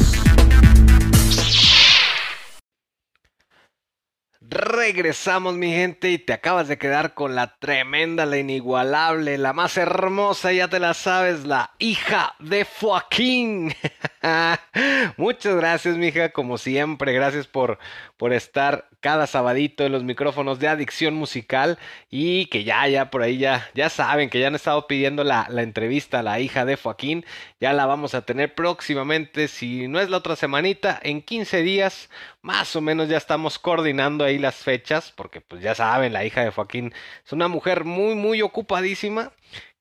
Regresamos 4.54 5.54
mi 5.54 5.72
gente 5.72 6.10
y 6.10 6.18
te 6.18 6.32
acabas 6.32 6.68
de 6.68 6.78
quedar 6.78 7.14
con 7.14 7.34
la 7.34 7.56
tremenda, 7.58 8.24
la 8.24 8.38
inigualable, 8.38 9.36
la 9.36 9.52
más 9.52 9.76
hermosa, 9.76 10.52
ya 10.52 10.68
te 10.68 10.78
la 10.78 10.94
sabes, 10.94 11.44
la 11.44 11.72
hija 11.78 12.34
de 12.38 12.64
Joaquín. 12.64 13.74
Muchas 15.16 15.56
gracias, 15.56 15.96
mija, 15.96 16.30
como 16.30 16.56
siempre, 16.56 17.12
gracias 17.12 17.46
por, 17.46 17.78
por 18.16 18.32
estar 18.32 18.88
cada 19.04 19.26
sabadito 19.26 19.84
en 19.84 19.92
los 19.92 20.02
micrófonos 20.02 20.58
de 20.60 20.66
Adicción 20.66 21.12
Musical 21.12 21.78
y 22.10 22.46
que 22.46 22.64
ya, 22.64 22.88
ya 22.88 23.10
por 23.10 23.20
ahí 23.20 23.36
ya, 23.36 23.68
ya 23.74 23.90
saben 23.90 24.30
que 24.30 24.40
ya 24.40 24.46
han 24.46 24.54
estado 24.54 24.86
pidiendo 24.86 25.24
la, 25.24 25.46
la 25.50 25.60
entrevista 25.60 26.20
a 26.20 26.22
la 26.22 26.40
hija 26.40 26.64
de 26.64 26.76
Joaquín, 26.76 27.22
ya 27.60 27.74
la 27.74 27.84
vamos 27.84 28.14
a 28.14 28.22
tener 28.24 28.54
próximamente, 28.54 29.48
si 29.48 29.88
no 29.88 30.00
es 30.00 30.08
la 30.08 30.16
otra 30.16 30.36
semanita, 30.36 30.98
en 31.02 31.20
15 31.20 31.62
días, 31.62 32.08
más 32.40 32.76
o 32.76 32.80
menos 32.80 33.10
ya 33.10 33.18
estamos 33.18 33.58
coordinando 33.58 34.24
ahí 34.24 34.38
las 34.38 34.54
fechas, 34.54 35.12
porque 35.14 35.42
pues 35.42 35.60
ya 35.60 35.74
saben, 35.74 36.14
la 36.14 36.24
hija 36.24 36.42
de 36.42 36.50
Joaquín 36.50 36.94
es 37.26 37.32
una 37.34 37.48
mujer 37.48 37.84
muy, 37.84 38.14
muy 38.14 38.40
ocupadísima 38.40 39.32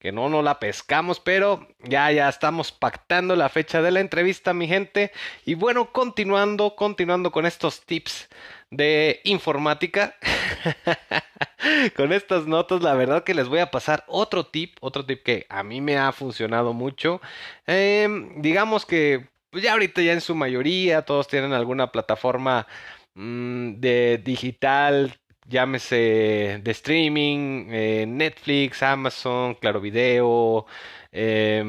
que 0.04 0.12
no 0.12 0.28
nos 0.28 0.44
la 0.44 0.58
pescamos, 0.58 1.18
pero 1.18 1.66
ya 1.82 2.12
ya 2.12 2.28
estamos 2.28 2.72
pactando 2.72 3.36
la 3.36 3.48
fecha 3.48 3.80
de 3.80 3.90
la 3.90 4.00
entrevista, 4.00 4.52
mi 4.52 4.68
gente. 4.68 5.12
Y 5.46 5.54
bueno, 5.54 5.92
continuando, 5.92 6.76
continuando 6.76 7.32
con 7.32 7.46
estos 7.46 7.86
tips 7.86 8.28
de 8.76 9.20
informática. 9.24 10.16
con 11.96 12.12
estas 12.12 12.46
notas, 12.46 12.82
la 12.82 12.94
verdad 12.94 13.24
que 13.24 13.34
les 13.34 13.48
voy 13.48 13.60
a 13.60 13.70
pasar 13.70 14.04
otro 14.06 14.46
tip, 14.46 14.76
otro 14.80 15.04
tip 15.04 15.22
que 15.22 15.46
a 15.48 15.62
mí 15.62 15.80
me 15.80 15.96
ha 15.98 16.12
funcionado 16.12 16.72
mucho. 16.72 17.20
Eh, 17.66 18.08
digamos 18.36 18.86
que 18.86 19.28
pues 19.50 19.62
ya 19.62 19.72
ahorita 19.72 20.02
ya 20.02 20.12
en 20.12 20.20
su 20.20 20.34
mayoría 20.34 21.02
todos 21.02 21.28
tienen 21.28 21.52
alguna 21.52 21.92
plataforma 21.92 22.66
mmm, 23.14 23.74
de 23.80 24.18
digital 24.18 25.16
llámese 25.46 26.60
de 26.62 26.70
streaming, 26.70 27.66
eh, 27.70 28.06
Netflix, 28.06 28.82
Amazon, 28.82 29.54
Claro 29.54 29.80
Video, 29.80 30.66
eh, 31.12 31.62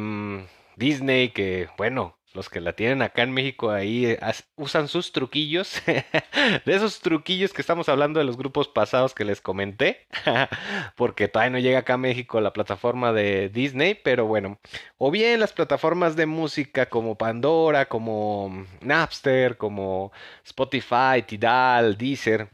Disney, 0.76 1.30
que 1.30 1.68
bueno, 1.78 2.18
los 2.36 2.49
que 2.49 2.59
la 2.59 2.73
tienen 2.73 3.01
acá 3.01 3.23
en 3.23 3.31
México 3.31 3.71
ahí 3.71 4.05
eh, 4.05 4.19
usan 4.55 4.88
sus 4.88 5.11
truquillos, 5.11 5.81
de 5.86 6.61
esos 6.75 6.99
truquillos 6.99 7.53
que 7.53 7.61
estamos 7.61 7.89
hablando 7.89 8.19
de 8.19 8.25
los 8.25 8.38
grupos 8.38 8.67
pasados 8.67 9.13
que 9.13 9.25
les 9.25 9.41
comenté, 9.41 10.07
porque 10.95 11.27
todavía 11.27 11.51
no 11.51 11.59
llega 11.59 11.79
acá 11.79 11.95
a 11.95 11.97
México 11.97 12.41
la 12.41 12.53
plataforma 12.53 13.13
de 13.13 13.49
Disney, 13.49 13.95
pero 13.95 14.25
bueno, 14.25 14.59
o 14.97 15.11
bien 15.11 15.39
las 15.39 15.53
plataformas 15.53 16.15
de 16.15 16.25
música 16.25 16.88
como 16.88 17.17
Pandora, 17.17 17.88
como 17.88 18.65
Napster, 18.81 19.57
como 19.57 20.11
Spotify, 20.43 21.23
Tidal, 21.25 21.97
Deezer, 21.97 22.49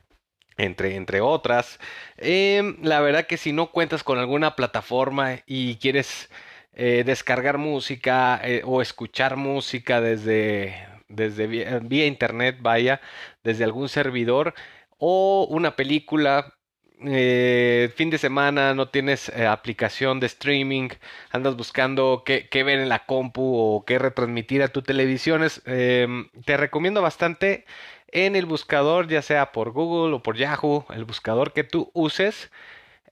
entre, 0.57 0.95
entre 0.95 1.21
otras. 1.21 1.79
Eh, 2.17 2.75
la 2.81 3.01
verdad 3.01 3.25
que 3.25 3.37
si 3.37 3.51
no 3.53 3.71
cuentas 3.71 4.03
con 4.03 4.19
alguna 4.19 4.55
plataforma 4.55 5.39
y 5.45 5.77
quieres 5.77 6.29
eh, 6.73 7.03
descargar 7.05 7.57
música 7.57 8.39
eh, 8.43 8.61
o 8.65 8.81
escuchar 8.81 9.35
música 9.37 10.01
desde, 10.01 10.87
desde 11.09 11.47
vía, 11.47 12.05
internet, 12.05 12.57
vaya, 12.61 13.01
desde 13.43 13.63
algún 13.63 13.89
servidor 13.89 14.53
o 14.97 15.47
una 15.49 15.75
película. 15.75 16.53
fin 16.99 18.09
de 18.11 18.17
semana 18.19 18.75
no 18.75 18.89
tienes 18.89 19.29
aplicación 19.29 20.19
de 20.19 20.27
streaming, 20.27 20.89
andas 21.31 21.55
buscando 21.55 22.23
qué, 22.25 22.47
qué, 22.49 22.63
ver 22.63 22.79
en 22.79 22.89
la 22.89 23.05
compu 23.05 23.41
o 23.57 23.85
qué 23.85 23.97
retransmitir 23.97 24.61
a 24.61 24.67
tu 24.67 24.83
televisiones. 24.83 25.63
te 25.63 26.57
recomiendo 26.57 27.01
bastante 27.01 27.65
en 28.11 28.35
el 28.35 28.45
buscador, 28.45 29.07
ya 29.07 29.21
sea 29.21 29.51
por 29.51 29.71
Google 29.71 30.15
o 30.15 30.23
por 30.23 30.37
Yahoo, 30.37 30.85
el 30.93 31.05
buscador 31.05 31.53
que 31.53 31.63
tú 31.63 31.91
uses, 31.93 32.51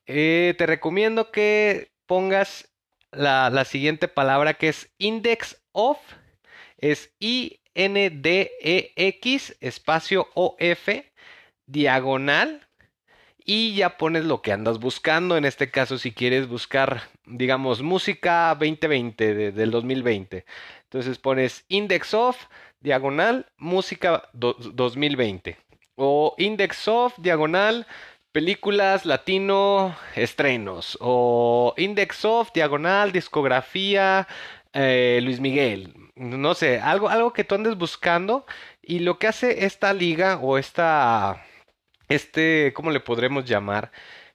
eh, 0.08 0.56
te 0.58 0.66
recomiendo 0.66 1.32
que 1.32 1.92
pongas 2.06 2.69
la, 3.12 3.66
siguiente 3.66 4.08
palabra 4.08 4.54
que 4.54 4.70
es 4.70 4.94
index 4.98 5.62
of, 5.72 5.98
es 6.78 7.14
I-N-D-E-X, 7.20 7.58
espacio 9.60 10.30
O-F, 10.34 11.12
diagonal, 11.66 12.68
y 13.46 13.74
ya 13.76 13.98
pones 13.98 14.26
lo 14.26 14.42
que 14.42 14.52
andas 14.52 14.80
buscando. 14.80 15.36
En 15.36 15.46
este 15.46 15.72
caso, 15.72 15.98
si 15.98 16.12
quieres 16.12 16.48
buscar, 16.48 17.02
digamos, 17.26 17.82
música 17.82 18.56
2020 18.60 19.34
de, 19.34 19.52
del 19.52 19.72
2020. 19.72 20.46
Entonces 20.84 21.18
pones 21.18 21.66
index 21.68 22.14
of 22.14 22.38
diagonal 22.80 23.48
música 23.58 24.30
do, 24.34 24.54
2020 24.54 25.58
o 25.96 26.34
index 26.38 26.88
of 26.88 27.14
diagonal 27.18 27.86
películas 28.32 29.06
latino 29.06 29.96
estrenos 30.16 30.98
o 31.02 31.74
index 31.78 32.26
of 32.26 32.52
diagonal 32.54 33.12
discografía 33.12 34.28
eh, 34.74 35.20
Luis 35.24 35.40
Miguel 35.40 35.94
no 36.16 36.54
sé 36.54 36.80
algo 36.80 37.10
algo 37.10 37.34
que 37.34 37.44
tú 37.44 37.56
andes 37.56 37.76
buscando 37.76 38.46
y 38.82 39.00
lo 39.00 39.18
que 39.18 39.28
hace 39.28 39.66
esta 39.66 39.94
liga 39.94 40.38
o 40.38 40.58
esta 40.58 41.44
este 42.08 42.72
cómo 42.76 42.92
le 42.92 43.00
podremos 43.00 43.46
llamar 43.46 43.92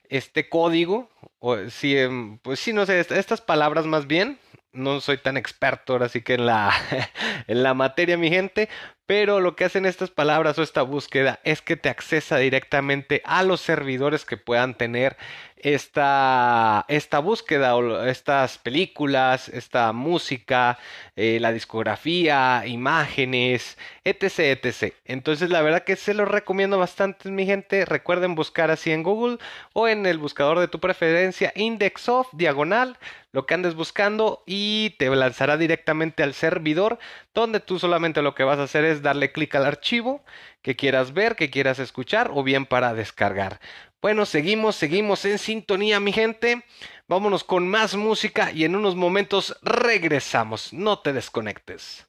este 0.08 0.48
código 0.48 1.08
o 1.38 1.68
si 1.70 1.96
pues 2.42 2.58
sí 2.60 2.72
no 2.72 2.86
sé 2.86 2.98
estas 3.00 3.40
palabras 3.40 3.86
más 3.86 4.06
bien 4.06 4.38
no 4.74 5.00
soy 5.00 5.18
tan 5.18 5.36
experto 5.36 5.92
ahora 5.94 6.08
sí 6.08 6.20
que 6.22 6.34
en 6.34 6.46
la, 6.46 6.72
en 7.46 7.62
la 7.62 7.74
materia, 7.74 8.18
mi 8.18 8.28
gente, 8.28 8.68
pero 9.06 9.40
lo 9.40 9.54
que 9.54 9.64
hacen 9.64 9.84
estas 9.86 10.10
palabras 10.10 10.58
o 10.58 10.62
esta 10.62 10.82
búsqueda 10.82 11.40
es 11.44 11.60
que 11.60 11.76
te 11.76 11.88
accesa 11.88 12.38
directamente 12.38 13.20
a 13.24 13.42
los 13.42 13.60
servidores 13.60 14.24
que 14.24 14.36
puedan 14.36 14.74
tener 14.74 15.16
esta, 15.64 16.84
esta 16.88 17.18
búsqueda 17.18 17.74
o 17.76 18.04
estas 18.04 18.58
películas, 18.58 19.48
esta 19.48 19.92
música, 19.92 20.78
eh, 21.16 21.38
la 21.40 21.52
discografía, 21.52 22.64
imágenes, 22.66 23.78
etc, 24.04 24.58
etc. 24.62 24.94
Entonces 25.04 25.50
la 25.50 25.62
verdad 25.62 25.84
que 25.84 25.96
se 25.96 26.14
los 26.14 26.28
recomiendo 26.28 26.78
bastante 26.78 27.30
mi 27.30 27.46
gente. 27.46 27.84
Recuerden 27.86 28.34
buscar 28.34 28.70
así 28.70 28.90
en 28.90 29.02
Google 29.02 29.38
o 29.72 29.88
en 29.88 30.06
el 30.06 30.18
buscador 30.18 30.60
de 30.60 30.68
tu 30.68 30.80
preferencia 30.80 31.52
index 31.56 32.08
of 32.08 32.28
diagonal 32.32 32.98
lo 33.34 33.46
que 33.46 33.54
andes 33.54 33.74
buscando 33.74 34.44
y 34.46 34.90
te 34.90 35.10
lanzará 35.10 35.56
directamente 35.56 36.22
al 36.22 36.34
servidor 36.34 37.00
donde 37.34 37.58
tú 37.58 37.80
solamente 37.80 38.22
lo 38.22 38.36
que 38.36 38.44
vas 38.44 38.60
a 38.60 38.62
hacer 38.62 38.84
es 38.84 38.93
darle 39.02 39.32
clic 39.32 39.54
al 39.54 39.66
archivo 39.66 40.24
que 40.62 40.76
quieras 40.76 41.12
ver, 41.12 41.36
que 41.36 41.50
quieras 41.50 41.78
escuchar 41.78 42.30
o 42.32 42.42
bien 42.42 42.66
para 42.66 42.94
descargar. 42.94 43.60
Bueno, 44.00 44.26
seguimos, 44.26 44.76
seguimos 44.76 45.24
en 45.24 45.38
sintonía, 45.38 46.00
mi 46.00 46.12
gente. 46.12 46.64
Vámonos 47.06 47.44
con 47.44 47.68
más 47.68 47.94
música 47.96 48.50
y 48.50 48.64
en 48.64 48.76
unos 48.76 48.96
momentos 48.96 49.56
regresamos. 49.62 50.72
No 50.72 50.98
te 50.98 51.12
desconectes. 51.12 52.06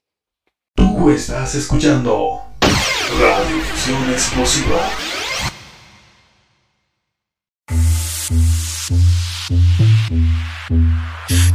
Tú 0.76 1.10
estás 1.10 1.56
escuchando 1.56 2.42
Radio 3.20 3.60
Fusión 3.62 4.12
Explosiva. 4.12 4.90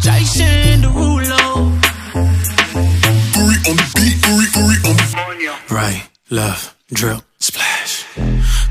Jason 0.02 0.80
Derulo. 0.80 1.72
Right, 5.70 6.02
left, 6.30 6.74
drill, 6.92 7.22
splash. 7.38 8.04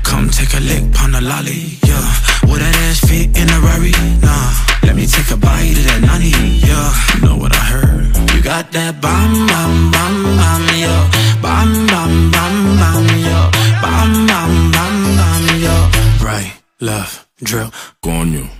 Come 0.02 0.28
take 0.28 0.52
a 0.52 0.60
lick, 0.60 0.92
pon 0.92 1.12
the 1.12 1.22
lolly, 1.22 1.80
yeah. 1.82 2.04
Would 2.44 2.60
that 2.60 2.76
ass 2.76 3.00
fit 3.00 3.32
in 3.40 3.48
a 3.48 3.58
Rari? 3.60 3.92
Nah. 4.20 4.52
Let 4.82 4.96
me 4.96 5.06
take 5.06 5.30
a 5.30 5.36
bite 5.38 5.78
of 5.80 5.84
that 5.88 6.00
nani, 6.04 6.28
yeah. 6.60 6.92
You 7.14 7.20
know 7.24 7.36
what 7.38 7.56
I 7.56 7.64
heard? 7.72 8.04
You 8.36 8.42
got 8.42 8.70
that 8.72 9.00
bomb, 9.00 9.46
bomb, 9.48 9.90
bomb, 9.90 10.36
bomb, 10.36 10.66
yeah. 10.76 11.00
Bomb, 11.40 11.86
bomb, 11.88 12.30
bomb, 12.36 12.58
bomb, 12.76 13.08
yeah. 13.24 13.48
Bomb, 13.80 14.26
bomb, 14.28 14.70
bomb, 14.70 15.16
bomb, 15.16 15.46
yeah. 15.56 16.22
Right, 16.22 16.52
left, 16.80 17.26
drill, 17.42 17.72
coño. 18.04 18.44
Coño. 18.44 18.59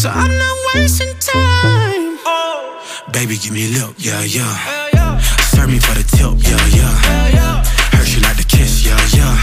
So 0.00 0.08
I'm 0.08 0.32
not 0.32 0.56
wasting 0.74 1.12
time. 1.20 2.16
Oh. 2.24 3.04
Baby, 3.12 3.36
give 3.36 3.52
me 3.52 3.68
a 3.68 3.80
look, 3.80 3.96
yeah, 3.98 4.22
yeah. 4.22 4.48
Hell 4.48 4.88
yeah. 4.94 5.18
Serve 5.52 5.68
me 5.68 5.78
for 5.78 5.92
the 5.92 6.02
tilt, 6.16 6.40
yeah, 6.40 6.56
yeah. 6.72 6.94
Hell 7.04 7.28
yeah. 7.34 7.64
Heard 7.92 8.08
she 8.08 8.18
like 8.20 8.38
to 8.38 8.44
kiss, 8.44 8.82
yeah, 8.82 8.96
yeah. 9.12 9.36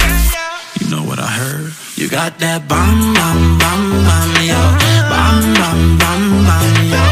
You 0.81 0.89
know 0.89 1.03
what 1.03 1.19
I 1.19 1.27
heard? 1.27 1.73
You 1.95 2.09
got 2.09 2.39
that 2.39 2.67
bomb, 2.67 3.13
bomb, 3.13 3.59
bomb, 3.61 3.85
bomb, 4.01 4.33
yo. 4.49 4.57
Bomb, 5.13 5.45
bomb, 5.61 5.97
bomb, 6.01 6.25
bomb, 6.49 6.89
yo. 6.89 7.03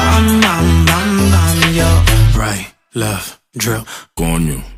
Bomb, 0.00 0.40
bomb, 0.40 0.86
bomb, 0.88 1.12
bomb, 1.28 1.74
yo. 1.76 2.40
Right, 2.40 2.72
left, 2.94 3.38
drill. 3.54 3.84
Go 4.16 4.24
on 4.24 4.46
you. 4.46 4.73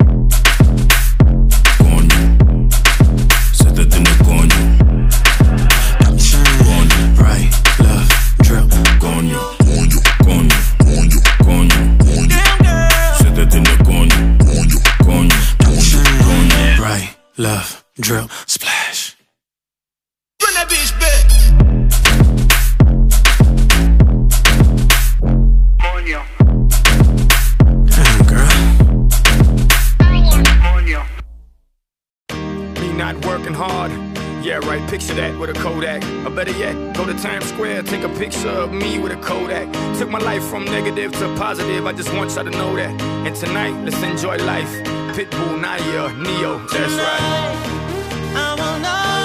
Left, 17.97 18.07
drill, 18.07 18.29
splash. 18.45 19.15
Run 20.43 20.53
that 20.53 20.69
bitch 20.69 20.99
back. 20.99 21.25
Moño. 25.79 26.21
Damn, 27.87 28.25
girl. 28.27 28.51
Me 32.81 32.93
not 32.93 33.25
working 33.25 33.53
hard. 33.53 33.91
Yeah, 34.43 34.59
right, 34.59 34.87
picture 34.89 35.15
that 35.15 35.37
with 35.39 35.49
a 35.49 35.53
Kodak. 35.53 36.03
Or 36.25 36.29
better 36.29 36.51
yet, 36.51 36.95
go 36.95 37.05
to 37.05 37.13
Times 37.15 37.45
Square, 37.45 37.83
take 37.83 38.03
a 38.03 38.09
picture 38.09 38.49
of 38.49 38.71
me 38.71 38.99
with 38.99 39.11
a 39.11 39.17
Kodak. 39.17 39.67
Took 39.97 40.09
my 40.09 40.19
life 40.19 40.43
from 40.43 40.63
negative 40.65 41.11
to 41.13 41.35
positive, 41.35 41.85
I 41.85 41.91
just 41.91 42.13
want 42.13 42.31
y'all 42.31 42.45
to 42.45 42.51
know 42.51 42.75
that. 42.75 43.01
And 43.01 43.35
tonight, 43.35 43.73
let's 43.83 44.01
enjoy 44.01 44.37
life. 44.37 44.69
Pitbull, 45.17 45.59
Naya, 45.59 46.13
Neo, 46.13 46.59
that's 46.67 46.93
right. 46.93 47.86
I 48.39 48.53
will 48.53 48.79
not. 48.79 49.16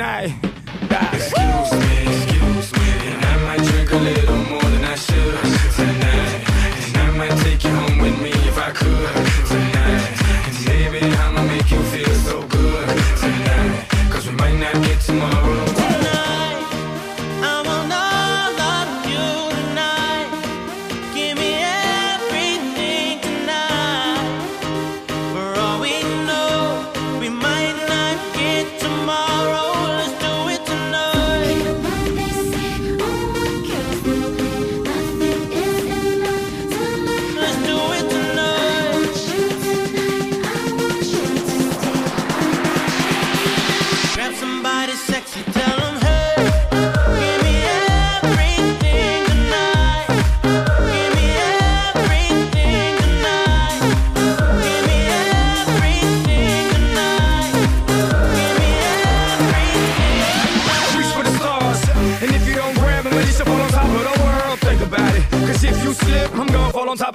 I 0.00 0.57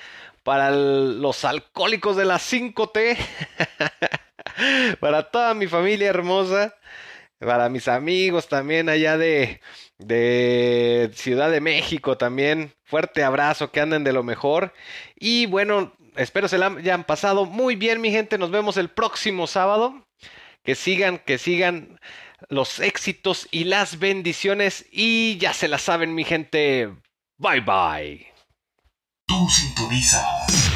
para 0.43 0.71
los 0.71 1.43
alcohólicos 1.43 2.15
de 2.15 2.25
las 2.25 2.41
5T, 2.53 3.17
para 4.99 5.23
toda 5.29 5.53
mi 5.53 5.67
familia 5.67 6.09
hermosa, 6.09 6.75
para 7.39 7.67
mis 7.69 7.89
amigos 7.89 8.47
también 8.47 8.87
allá 8.87 9.17
de, 9.17 9.59
de 9.97 11.11
Ciudad 11.13 11.51
de 11.51 11.61
México 11.61 12.17
también. 12.17 12.73
Fuerte 12.85 13.23
abrazo, 13.23 13.71
que 13.71 13.81
anden 13.81 14.03
de 14.05 14.13
lo 14.13 14.23
mejor. 14.23 14.73
Y 15.15 15.45
bueno, 15.45 15.93
espero 16.15 16.47
se 16.47 16.57
la 16.57 16.67
hayan 16.67 17.03
pasado 17.03 17.45
muy 17.45 17.75
bien, 17.75 18.01
mi 18.01 18.11
gente. 18.11 18.37
Nos 18.37 18.51
vemos 18.51 18.77
el 18.77 18.89
próximo 18.89 19.45
sábado. 19.45 20.05
Que 20.63 20.75
sigan, 20.75 21.19
que 21.19 21.37
sigan 21.37 21.99
los 22.47 22.79
éxitos 22.79 23.47
y 23.51 23.65
las 23.65 23.99
bendiciones. 23.99 24.85
Y 24.91 25.37
ya 25.37 25.53
se 25.53 25.67
la 25.67 25.77
saben, 25.77 26.15
mi 26.15 26.23
gente. 26.23 26.89
Bye 27.37 27.61
bye. 27.61 28.27
Tú 29.27 29.47
sintonizas 29.49 30.71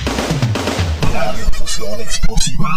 Radio 1.14 1.45
Fusión 1.51 1.99
Explosiva. 2.01 2.70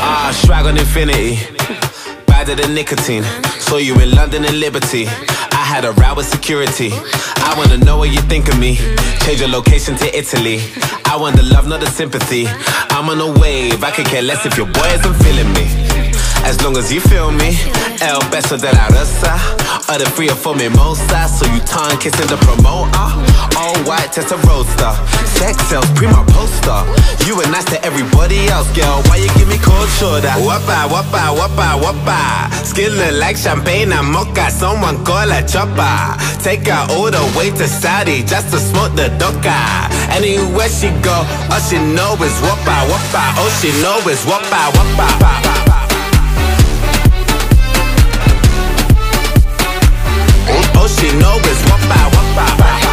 Ah, 0.00 0.32
swag 0.32 0.66
on 0.66 0.76
infinity. 0.76 1.38
Badder 2.26 2.54
than 2.54 2.74
nicotine. 2.74 3.24
Saw 3.58 3.78
you 3.78 3.98
in 4.00 4.10
London 4.14 4.44
and 4.44 4.60
Liberty. 4.60 5.06
Had 5.68 5.84
a 5.84 5.92
row 5.92 6.14
with 6.14 6.26
security. 6.26 6.90
I 6.92 7.54
wanna 7.58 7.76
know 7.76 7.98
what 7.98 8.10
you 8.10 8.22
think 8.22 8.48
of 8.48 8.58
me. 8.58 8.76
Change 9.20 9.40
your 9.40 9.50
location 9.50 9.96
to 9.96 10.18
Italy. 10.18 10.62
I 11.04 11.14
want 11.20 11.36
the 11.36 11.42
love, 11.42 11.68
not 11.68 11.80
the 11.80 11.90
sympathy. 11.90 12.46
I'm 12.90 13.10
on 13.10 13.20
a 13.20 13.38
wave. 13.38 13.84
I 13.84 13.90
could 13.90 14.06
care 14.06 14.22
less 14.22 14.46
if 14.46 14.56
your 14.56 14.66
boy 14.66 14.88
isn't 14.96 15.14
feeling 15.22 15.52
me. 15.52 15.87
As 16.44 16.60
long 16.62 16.76
as 16.76 16.92
you 16.92 17.00
feel 17.00 17.30
me, 17.30 17.56
El 18.00 18.20
beso 18.30 18.56
de 18.56 18.70
la 18.72 18.86
rosa, 18.88 19.34
or 19.90 19.98
the 19.98 20.06
free 20.14 20.30
or 20.30 20.34
for 20.36 20.54
mimosa. 20.54 21.28
So 21.28 21.46
you 21.52 21.60
tongue 21.60 21.98
kissing 21.98 22.26
the 22.28 22.36
promoter, 22.38 23.08
all 23.58 23.76
white 23.84 24.12
test 24.12 24.32
a 24.32 24.38
roadster. 24.46 24.92
Sex 25.38 25.56
sells, 25.68 25.90
prima 25.98 26.24
poster. 26.32 26.80
You 27.26 27.36
were 27.36 27.48
nice 27.50 27.64
to 27.72 27.78
everybody 27.84 28.48
else, 28.48 28.70
girl. 28.76 29.02
Why 29.08 29.16
you 29.16 29.28
give 29.36 29.48
me 29.48 29.58
cold 29.58 29.88
shoulder? 29.98 30.32
Wappa, 30.46 30.88
wappa, 30.88 31.34
wappa, 31.36 31.76
wappa. 31.82 32.18
Skin 32.64 32.92
look 32.96 33.20
like 33.20 33.36
champagne 33.36 33.92
and 33.92 34.08
mocha. 34.10 34.50
Someone 34.50 35.04
call 35.04 35.30
a 35.30 35.42
chopper. 35.46 36.16
Take 36.42 36.66
her 36.68 36.86
all 36.96 37.10
the 37.10 37.24
way 37.36 37.50
to 37.50 37.66
Saudi 37.66 38.22
just 38.22 38.50
to 38.52 38.58
smoke 38.58 38.94
the 38.94 39.08
doka. 39.18 39.58
Anywhere 40.14 40.68
she 40.68 40.88
go, 41.02 41.26
all 41.50 41.60
she 41.60 41.76
know 41.94 42.14
is 42.22 42.36
wappa, 42.40 42.76
wappa. 42.88 43.24
All 43.36 43.50
she 43.60 43.70
know 43.82 43.98
is 44.08 44.24
wappa, 44.24 44.72
wappa. 44.72 45.08
All 45.20 45.67
she 50.96 51.08
know 51.18 51.36
is 51.50 51.60
wappa, 51.68 52.00
wappa. 52.14 52.87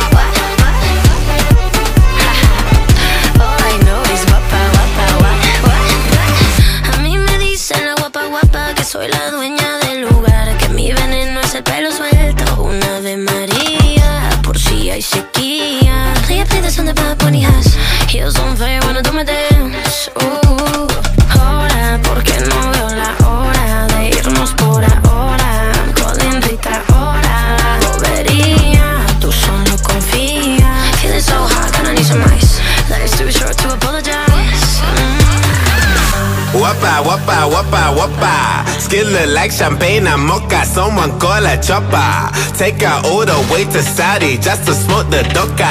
Skin 38.96 39.34
like 39.34 39.52
champagne 39.52 40.08
and 40.08 40.24
mocha. 40.26 40.64
Someone 40.64 41.20
call 41.20 41.46
a 41.46 41.60
chopper. 41.62 42.32
Take 42.56 42.82
her 42.82 43.02
all 43.04 43.26
the 43.26 43.36
way 43.52 43.66
to 43.66 43.82
Saudi 43.84 44.38
just 44.38 44.66
to 44.68 44.74
smoke 44.74 45.10
the 45.10 45.22
doka. 45.36 45.68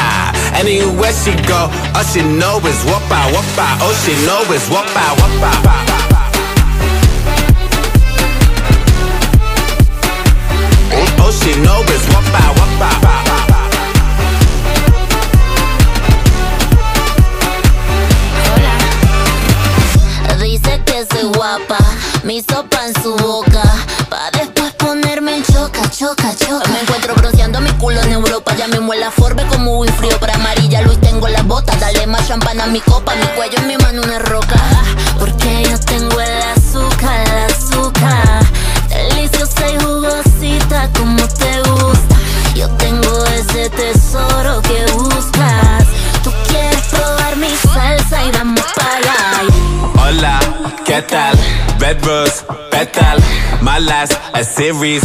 Anywhere 0.52 1.12
she 1.12 1.32
go, 1.48 1.72
all 1.96 2.04
she 2.04 2.20
know 2.20 2.60
is 2.68 2.80
wappa, 2.84 3.32
wappa. 3.32 3.80
All 3.80 3.94
she 4.04 4.12
know 4.26 4.44
is 4.52 4.68
wappa, 4.68 5.16
wappa. 5.16 5.52
All 11.24 11.32
she 11.32 11.56
know 11.64 11.80
mi 32.68 32.80
copa, 32.80 33.14
mi 33.14 33.26
cuello 33.36 33.58
en 33.58 33.66
mi 33.66 33.76
mano 33.76 34.02
una 34.02 34.18
roca. 34.18 34.56
Porque 35.18 35.64
yo 35.68 35.78
tengo 35.80 36.20
el 36.20 36.42
azúcar, 36.56 37.20
el 37.26 37.52
azúcar. 37.52 38.44
Deliciosa 38.88 39.70
y 39.70 39.78
jugosita 39.84 40.90
como 40.96 41.26
te 41.28 41.60
gusta. 41.68 42.16
Yo 42.54 42.68
tengo 42.76 43.26
ese 43.26 43.70
tesoro 43.70 44.62
que 44.62 44.92
buscas. 44.92 45.84
Tú 46.22 46.32
quieres 46.48 46.82
probar 46.90 47.36
mi 47.36 47.50
salsa 47.50 48.24
y 48.24 48.30
vamos 48.32 48.64
para 48.74 48.96
allá. 48.96 50.08
Hola, 50.08 50.40
¿qué 50.84 51.02
tal? 51.02 51.38
Red 51.78 52.04
Rose, 52.04 52.44
Petal, 52.70 53.18
My 53.60 53.80
Last, 53.80 54.14
a 54.32 54.42
Series. 54.42 55.02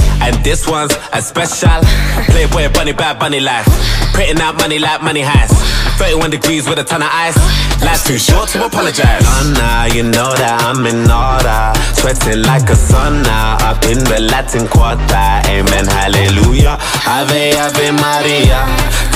This 0.50 0.66
one's 0.66 0.98
a 1.14 1.22
special. 1.22 1.78
Playboy 2.26 2.74
bunny, 2.74 2.92
bad 2.92 3.20
bunny 3.20 3.40
life. 3.40 3.70
Printing 4.18 4.42
out 4.42 4.58
money 4.58 4.80
like 4.80 5.00
money 5.04 5.22
heist. 5.22 5.54
31 6.02 6.32
degrees 6.32 6.68
with 6.68 6.80
a 6.80 6.84
ton 6.84 7.04
of 7.04 7.10
ice. 7.12 7.38
Life's 7.86 8.08
too 8.08 8.18
short 8.18 8.50
to 8.50 8.66
apologize. 8.66 9.22
Now 9.54 9.86
you 9.86 10.02
know 10.02 10.34
that 10.42 10.58
I'm 10.66 10.82
in 10.90 11.06
order. 11.06 11.62
Sweating 11.94 12.42
like 12.50 12.66
a 12.66 12.74
sauna. 12.74 13.62
Up 13.62 13.78
in 13.86 14.02
the 14.02 14.26
Latin 14.26 14.66
quarter. 14.66 15.30
Amen, 15.54 15.86
hallelujah. 15.86 16.82
Ave, 17.06 17.54
Ave 17.54 17.94
Maria. 17.94 18.66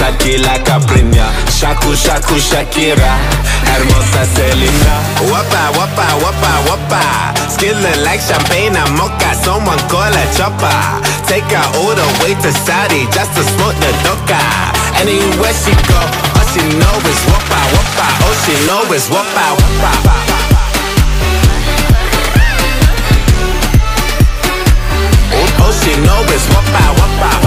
Shaki 0.04 0.36
like 0.43 0.68
a 0.68 0.84
premia 0.84 1.24
Shaku 1.47 1.95
shaku 1.95 2.36
Shakira. 2.36 3.14
Hermosa 3.72 4.26
Selena. 4.36 4.95
Wapa 5.32 5.72
wapa 5.80 6.08
wapa 6.24 6.51
wapa. 6.68 7.01
Skiller 7.47 7.95
like 8.04 8.20
champagne 8.20 8.76
and 8.76 8.91
mocha. 8.99 9.32
Someone 9.43 9.80
call 9.88 10.12
a 10.12 10.26
chopper. 10.36 10.76
Take 11.24 11.47
her 11.56 11.64
all 11.80 11.95
the 11.95 12.08
way 12.20 12.36
to 12.36 12.51
Saudi 12.51 13.08
Just 13.16 13.32
to 13.36 13.43
smoke 13.47 13.80
the 13.80 13.91
doka. 14.04 14.43
Anywhere 14.99 15.56
she 15.56 15.72
go 15.88 15.99
All 16.36 16.45
she 16.51 16.60
know 16.76 16.95
is 17.08 17.22
wapa 17.32 17.60
wapa. 17.72 18.08
All 18.28 18.36
she 18.43 18.56
know 18.68 18.84
is 18.91 19.08
wapa 19.08 19.45
wapa. 19.56 19.91
All 25.64 25.72
she 25.72 25.95
know 26.04 26.22
is 26.36 26.43
wapa 26.51 26.84
wapa. 26.99 27.43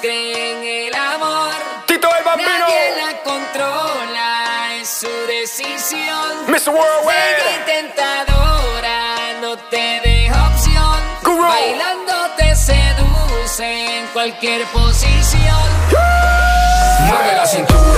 cree 0.00 0.52
en 0.52 0.88
el 0.88 0.94
amor. 0.94 1.50
Tito 1.86 2.08
el 2.18 2.24
Bambino. 2.24 2.50
Nadie 2.50 2.94
la 2.96 3.22
controla, 3.22 4.74
es 4.80 4.88
su 4.88 5.10
decisión. 5.26 6.46
Mr. 6.48 6.70
Worldwide. 6.70 7.40
Sigue 7.42 7.64
tentadora, 7.66 9.40
no 9.40 9.56
te 9.70 10.00
deja 10.04 10.48
opción. 10.48 10.98
Guru. 11.22 11.42
Bailando 11.46 12.14
te 12.36 12.54
seduce 12.54 13.98
en 13.98 14.06
cualquier 14.08 14.64
posición. 14.66 15.64
Yeah. 15.90 17.06
Mueve 17.08 17.36
la 17.36 17.46
cintura 17.46 17.93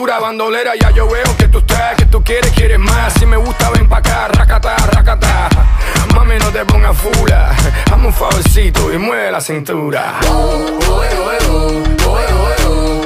bandolera, 0.00 0.72
ya 0.80 0.90
yo 0.90 1.08
veo 1.08 1.36
que 1.36 1.48
tú 1.48 1.58
estás, 1.58 1.96
que 1.96 2.06
tú 2.06 2.22
quieres, 2.22 2.50
quieres 2.52 2.78
más. 2.78 3.12
Si 3.14 3.26
me 3.26 3.36
gusta, 3.36 3.70
ven 3.70 3.88
pa' 3.88 3.98
acá, 3.98 4.28
racata, 4.28 4.76
racata. 4.76 5.48
Mami, 6.14 6.38
no 6.38 6.50
te 6.50 6.64
pongas 6.64 6.96
fula, 6.96 7.50
hazme 7.90 8.06
un 8.06 8.12
favorcito 8.12 8.92
y 8.92 8.98
mueve 8.98 9.30
la 9.30 9.40
cintura. 9.40 10.20
Oh, 10.28 10.78
oh, 10.88 11.02
oh, 11.48 13.01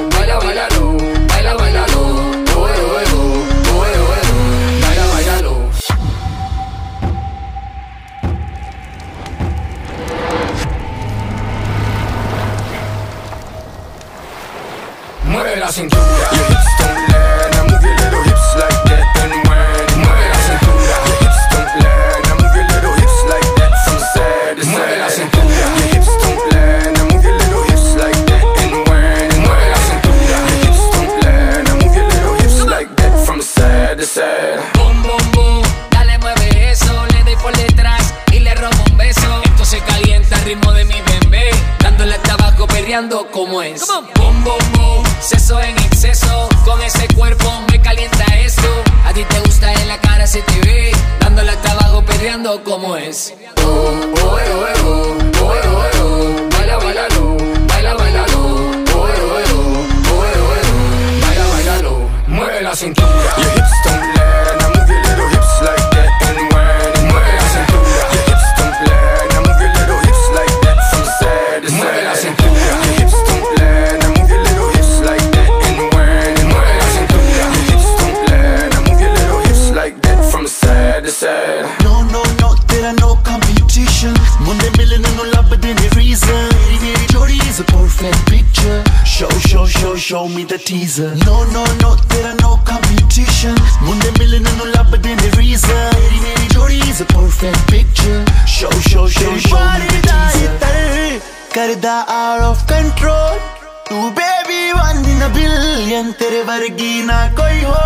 वर्गी 106.67 107.03
ना 107.07 107.17
कोई 107.35 107.61
हो। 107.63 107.83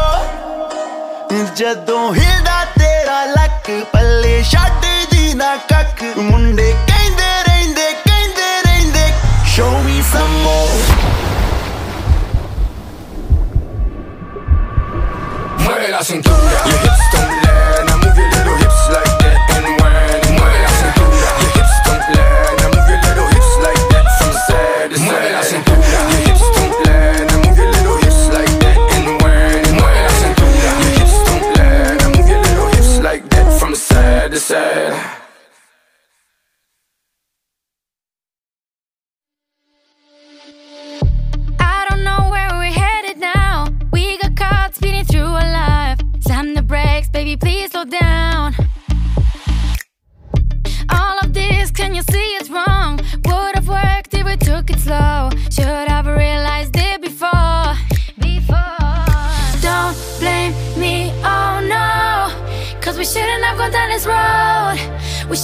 जदों 1.58 2.06
हिलदा 2.16 2.64
तेरा 2.74 3.20
लक 3.34 3.68
पले 3.94 4.42
जी 5.14 5.34
ना 5.34 5.50
कक 5.72 6.02
मुंडे 6.18 6.70
कहते 6.90 7.30
रेंदे 7.48 7.88
कहते 8.08 8.50
रेंदे 8.66 9.06
शोवी 9.54 10.02
समो 10.12 10.58
मेरा 15.70 16.02
सिंह 16.10 16.41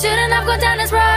shouldn't 0.08 0.32
have 0.32 0.45
gone 0.45 0.60
down 0.60 0.78
this 0.78 0.91
road. 0.91 1.16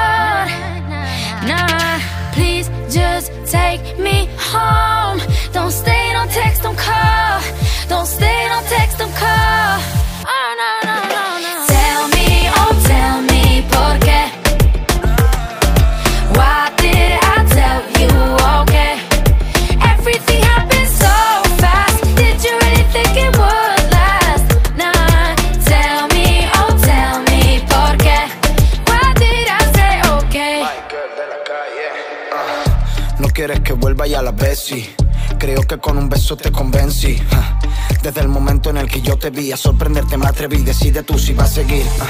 Te 36.36 36.50
convencí. 36.52 37.16
ja. 37.30 37.58
Desde 38.02 38.20
el 38.20 38.28
momento 38.28 38.70
en 38.70 38.78
el 38.78 38.88
que 38.88 39.00
yo 39.02 39.16
te 39.18 39.30
vi 39.30 39.52
a 39.52 39.56
sorprenderte 39.56 40.16
me 40.16 40.26
atreví. 40.26 40.58
Decide 40.62 41.02
tú 41.02 41.18
si 41.18 41.32
vas 41.34 41.50
a 41.50 41.54
seguir. 41.54 41.86
ah. 42.00 42.06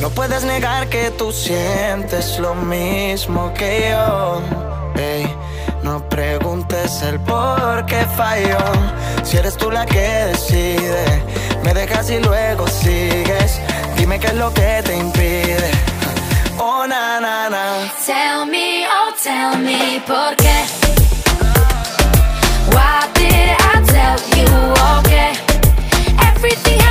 No 0.00 0.10
puedes 0.10 0.44
negar 0.44 0.88
que 0.88 1.10
tú 1.12 1.32
sientes 1.32 2.38
lo 2.38 2.54
mismo 2.54 3.52
que 3.54 3.90
yo. 3.90 4.42
Ey, 4.96 5.26
no 5.82 6.08
preguntes 6.08 7.02
el 7.02 7.20
por 7.20 7.84
qué 7.86 8.04
falló. 8.16 8.58
Si 9.22 9.36
eres 9.36 9.56
tú 9.56 9.70
la 9.70 9.84
que 9.86 10.00
decide, 10.32 11.22
me 11.64 11.74
dejas 11.74 12.10
y 12.10 12.18
luego 12.20 12.66
sigues. 12.68 13.60
Dime 13.96 14.18
qué 14.18 14.28
es 14.28 14.34
lo 14.34 14.52
que 14.52 14.82
te 14.84 14.96
impide. 14.96 15.70
Oh, 16.58 16.86
na, 16.86 17.20
na, 17.20 17.48
na. 17.50 17.64
Tell 18.06 18.46
me, 18.46 18.86
oh, 18.86 19.12
tell 19.22 19.58
me 19.62 20.00
por 20.06 20.34
qué. 20.36 20.64
Why 22.72 23.06
everything 26.46 26.83